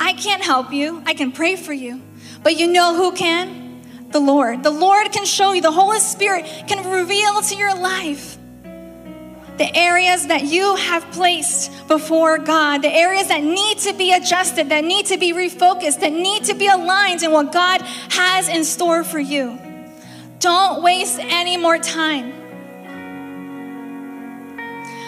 I 0.00 0.12
can't 0.14 0.42
help 0.42 0.72
you. 0.72 1.00
I 1.06 1.14
can 1.14 1.30
pray 1.30 1.54
for 1.54 1.72
you. 1.72 2.02
But 2.42 2.58
you 2.58 2.66
know 2.66 2.96
who 2.96 3.12
can? 3.12 3.82
The 4.10 4.20
Lord. 4.20 4.64
The 4.64 4.70
Lord 4.70 5.12
can 5.12 5.24
show 5.24 5.52
you. 5.52 5.60
The 5.60 5.70
Holy 5.70 6.00
Spirit 6.00 6.46
can 6.66 6.90
reveal 6.90 7.42
to 7.42 7.54
your 7.54 7.74
life 7.74 8.37
the 9.58 9.76
areas 9.76 10.28
that 10.28 10.44
you 10.44 10.76
have 10.76 11.10
placed 11.10 11.88
before 11.88 12.38
God, 12.38 12.82
the 12.82 12.88
areas 12.88 13.28
that 13.28 13.42
need 13.42 13.78
to 13.78 13.92
be 13.92 14.12
adjusted, 14.12 14.68
that 14.68 14.84
need 14.84 15.06
to 15.06 15.18
be 15.18 15.32
refocused, 15.32 16.00
that 16.00 16.12
need 16.12 16.44
to 16.44 16.54
be 16.54 16.68
aligned 16.68 17.22
in 17.24 17.32
what 17.32 17.52
God 17.52 17.82
has 17.82 18.48
in 18.48 18.64
store 18.64 19.02
for 19.02 19.18
you. 19.18 19.58
Don't 20.38 20.82
waste 20.82 21.18
any 21.18 21.56
more 21.56 21.76
time. 21.76 22.32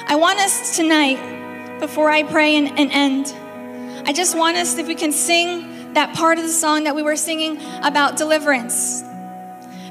I 0.09 0.17
want 0.17 0.41
us 0.41 0.77
tonight, 0.77 1.79
before 1.79 2.11
I 2.11 2.25
pray 2.25 2.57
and, 2.57 2.77
and 2.77 2.91
end, 2.91 3.33
I 4.09 4.13
just 4.13 4.37
want 4.37 4.57
us, 4.57 4.77
if 4.77 4.89
we 4.89 4.97
can 4.97 5.13
sing 5.13 5.93
that 5.95 6.17
part 6.17 6.39
of 6.39 6.45
the 6.45 6.51
song 6.51 6.85
that 6.85 6.97
we 6.97 7.03
were 7.03 7.17
singing 7.17 7.61
about 7.83 8.17
deliverance. 8.17 9.05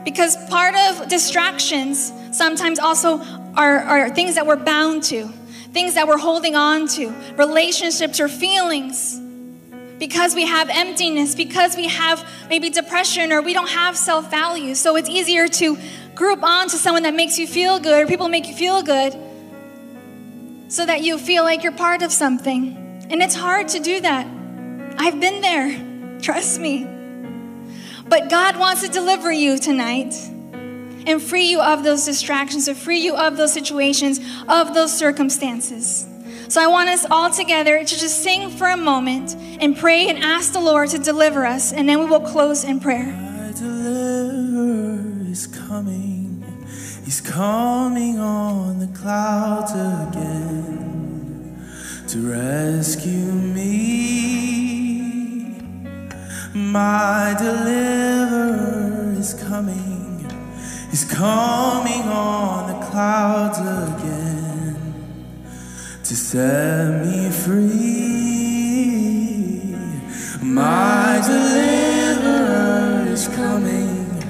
Because 0.04 0.36
part 0.50 0.76
of 0.76 1.08
distractions 1.08 2.12
sometimes 2.32 2.80
also 2.80 3.18
are, 3.56 3.80
are 3.80 4.10
things 4.10 4.36
that 4.36 4.46
we're 4.46 4.56
bound 4.56 5.04
to, 5.04 5.28
things 5.74 5.96
that 5.96 6.08
we're 6.08 6.18
holding 6.18 6.56
on 6.56 6.88
to, 6.90 7.14
relationships 7.36 8.20
or 8.20 8.28
feelings. 8.28 9.20
Because 9.98 10.34
we 10.34 10.46
have 10.46 10.70
emptiness, 10.70 11.36
because 11.36 11.76
we 11.76 11.90
have 11.90 12.26
maybe 12.50 12.70
depression 12.70 13.34
or 13.34 13.42
we 13.42 13.54
don't 13.54 13.70
have 13.70 13.98
self 13.98 14.32
value. 14.32 14.74
So 14.74 14.96
it's 14.96 15.10
easier 15.10 15.48
to 15.48 15.78
group 16.16 16.42
on 16.42 16.70
to 16.70 16.78
someone 16.78 17.04
that 17.04 17.14
makes 17.14 17.38
you 17.38 17.48
feel 17.48 17.80
good 17.80 18.04
or 18.04 18.08
people 18.08 18.30
make 18.30 18.48
you 18.48 18.56
feel 18.56 18.82
good 18.82 19.14
so 20.70 20.86
that 20.86 21.02
you 21.02 21.18
feel 21.18 21.44
like 21.44 21.64
you're 21.64 21.74
part 21.74 22.02
of 22.02 22.12
something. 22.12 23.08
And 23.10 23.22
it's 23.22 23.36
hard 23.36 23.70
to 23.70 23.80
do 23.80 24.00
that. 24.02 24.26
I've 24.98 25.20
been 25.20 25.42
there, 25.42 26.20
trust 26.22 26.60
me. 26.60 26.86
But 28.08 28.30
God 28.30 28.58
wants 28.58 28.82
to 28.84 28.88
deliver 28.88 29.32
you 29.32 29.58
tonight 29.58 30.14
and 31.10 31.22
free 31.22 31.46
you 31.46 31.60
of 31.60 31.84
those 31.84 32.06
distractions, 32.06 32.66
to 32.66 32.76
free 32.76 33.00
you 33.00 33.16
of 33.16 33.36
those 33.38 33.52
situations, 33.52 34.20
of 34.48 34.74
those 34.74 34.96
circumstances. 34.96 36.06
So 36.48 36.62
I 36.62 36.68
want 36.68 36.90
us 36.90 37.06
all 37.10 37.30
together 37.30 37.80
to 37.80 37.86
just 37.86 38.24
sing 38.24 38.50
for 38.50 38.68
a 38.68 38.78
moment 38.78 39.36
and 39.62 39.78
pray 39.78 40.08
and 40.08 40.18
ask 40.20 40.54
the 40.54 40.60
Lord 40.60 40.90
to 40.90 40.98
deliver 40.98 41.46
us, 41.46 41.74
and 41.74 41.88
then 41.88 42.00
we 42.00 42.06
will 42.06 42.22
close 42.22 42.64
in 42.64 42.80
prayer. 42.80 43.06
My 43.06 43.52
deliverer 43.52 45.30
is 45.30 45.46
coming. 45.46 46.44
He's 47.06 47.22
coming 47.22 48.20
on 48.20 48.80
the 48.80 48.88
clouds 48.88 49.72
again 49.74 51.58
to 52.08 52.32
rescue 52.32 53.32
me. 53.32 53.70
My 56.54 57.36
deliverer 57.38 59.14
is 59.18 59.34
coming. 59.36 59.99
He's 60.90 61.06
coming 61.06 62.02
on 62.04 62.68
the 62.68 62.86
clouds 62.88 63.60
again 63.60 64.76
to 66.04 66.16
set 66.16 67.06
me 67.06 67.30
free. 67.30 67.70
My 70.42 71.22
deliverer 71.26 73.06
is 73.12 73.28
coming. 73.28 74.22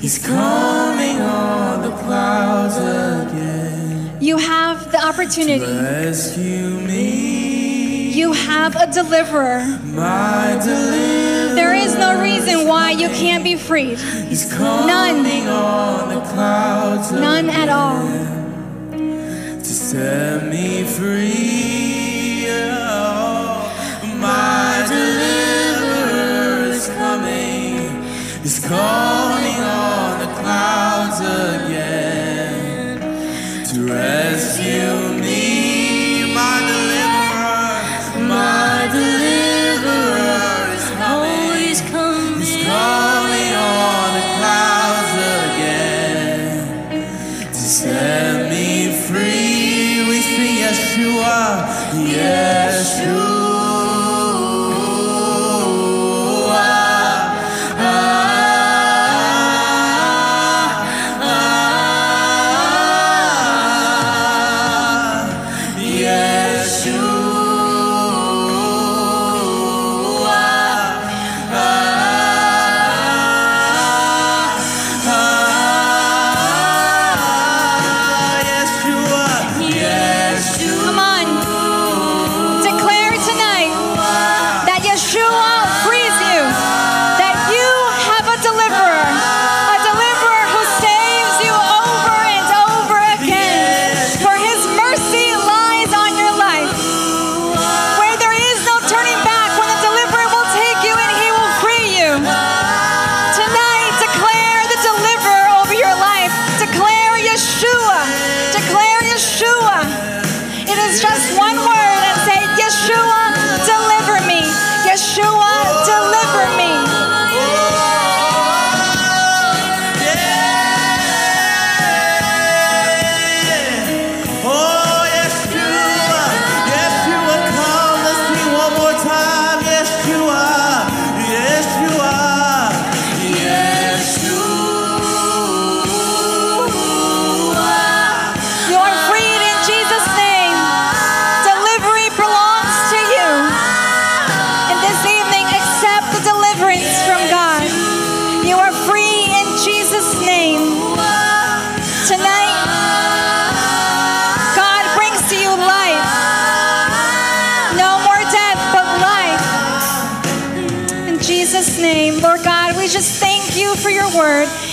He's 0.00 0.18
coming 0.18 1.20
on 1.20 1.82
the 1.82 1.90
clouds 2.02 2.76
again 2.76 4.16
You 4.20 4.38
have 4.38 4.90
the 4.90 4.98
to 4.98 5.06
opportunity. 5.06 5.60
rescue 5.64 6.70
me. 6.88 8.10
You 8.12 8.32
have 8.32 8.74
a 8.76 8.90
deliverer. 8.92 9.60
My 9.84 10.58
deliverer. 10.62 11.19
Is 12.10 12.16
no 12.16 12.22
reason 12.22 12.66
why 12.66 12.90
you 12.90 13.08
can't 13.08 13.44
be 13.44 13.54
freed. 13.56 13.98
None. 13.98 15.26
on 15.46 16.08
the 16.08 16.20
clouds 16.32 17.12
None 17.12 17.48
at 17.48 17.68
all. 17.68 18.02
to 19.58 19.64
set 19.64 20.48
me 20.48 20.82
free. 20.82 22.46
Oh, 22.48 23.70
my 24.16 24.84
deliverer 24.88 26.70
is 26.72 26.88
coming. 26.88 28.02
He's 28.42 28.58
coming 28.58 29.60
on 29.62 30.18
the 30.18 30.30
clouds 30.40 31.20
again 31.20 32.98
to 33.68 33.92
rescue 33.92 34.99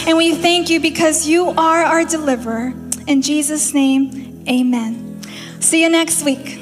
And 0.07 0.17
we 0.17 0.33
thank 0.35 0.69
you 0.69 0.79
because 0.79 1.27
you 1.27 1.49
are 1.49 1.83
our 1.83 2.05
deliverer. 2.05 2.73
In 3.07 3.21
Jesus' 3.21 3.73
name, 3.73 4.41
amen. 4.47 5.21
See 5.59 5.81
you 5.81 5.89
next 5.89 6.23
week. 6.23 6.59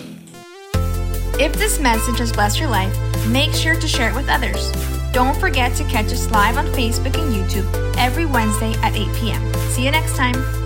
If 1.37 1.53
this 1.53 1.79
message 1.79 2.17
has 2.17 2.31
blessed 2.31 2.59
your 2.59 2.69
life, 2.69 2.97
make 3.27 3.53
sure 3.53 3.79
to 3.79 3.87
share 3.87 4.09
it 4.09 4.15
with 4.15 4.29
others. 4.29 4.71
Don't 5.11 5.39
forget 5.39 5.75
to 5.75 5.83
catch 5.83 6.07
us 6.07 6.31
live 6.31 6.57
on 6.57 6.65
Facebook 6.67 7.17
and 7.19 7.31
YouTube 7.35 7.95
every 7.97 8.25
Wednesday 8.25 8.73
at 8.81 8.95
8 8.95 9.15
p.m. 9.15 9.53
See 9.69 9.85
you 9.85 9.91
next 9.91 10.15
time. 10.15 10.64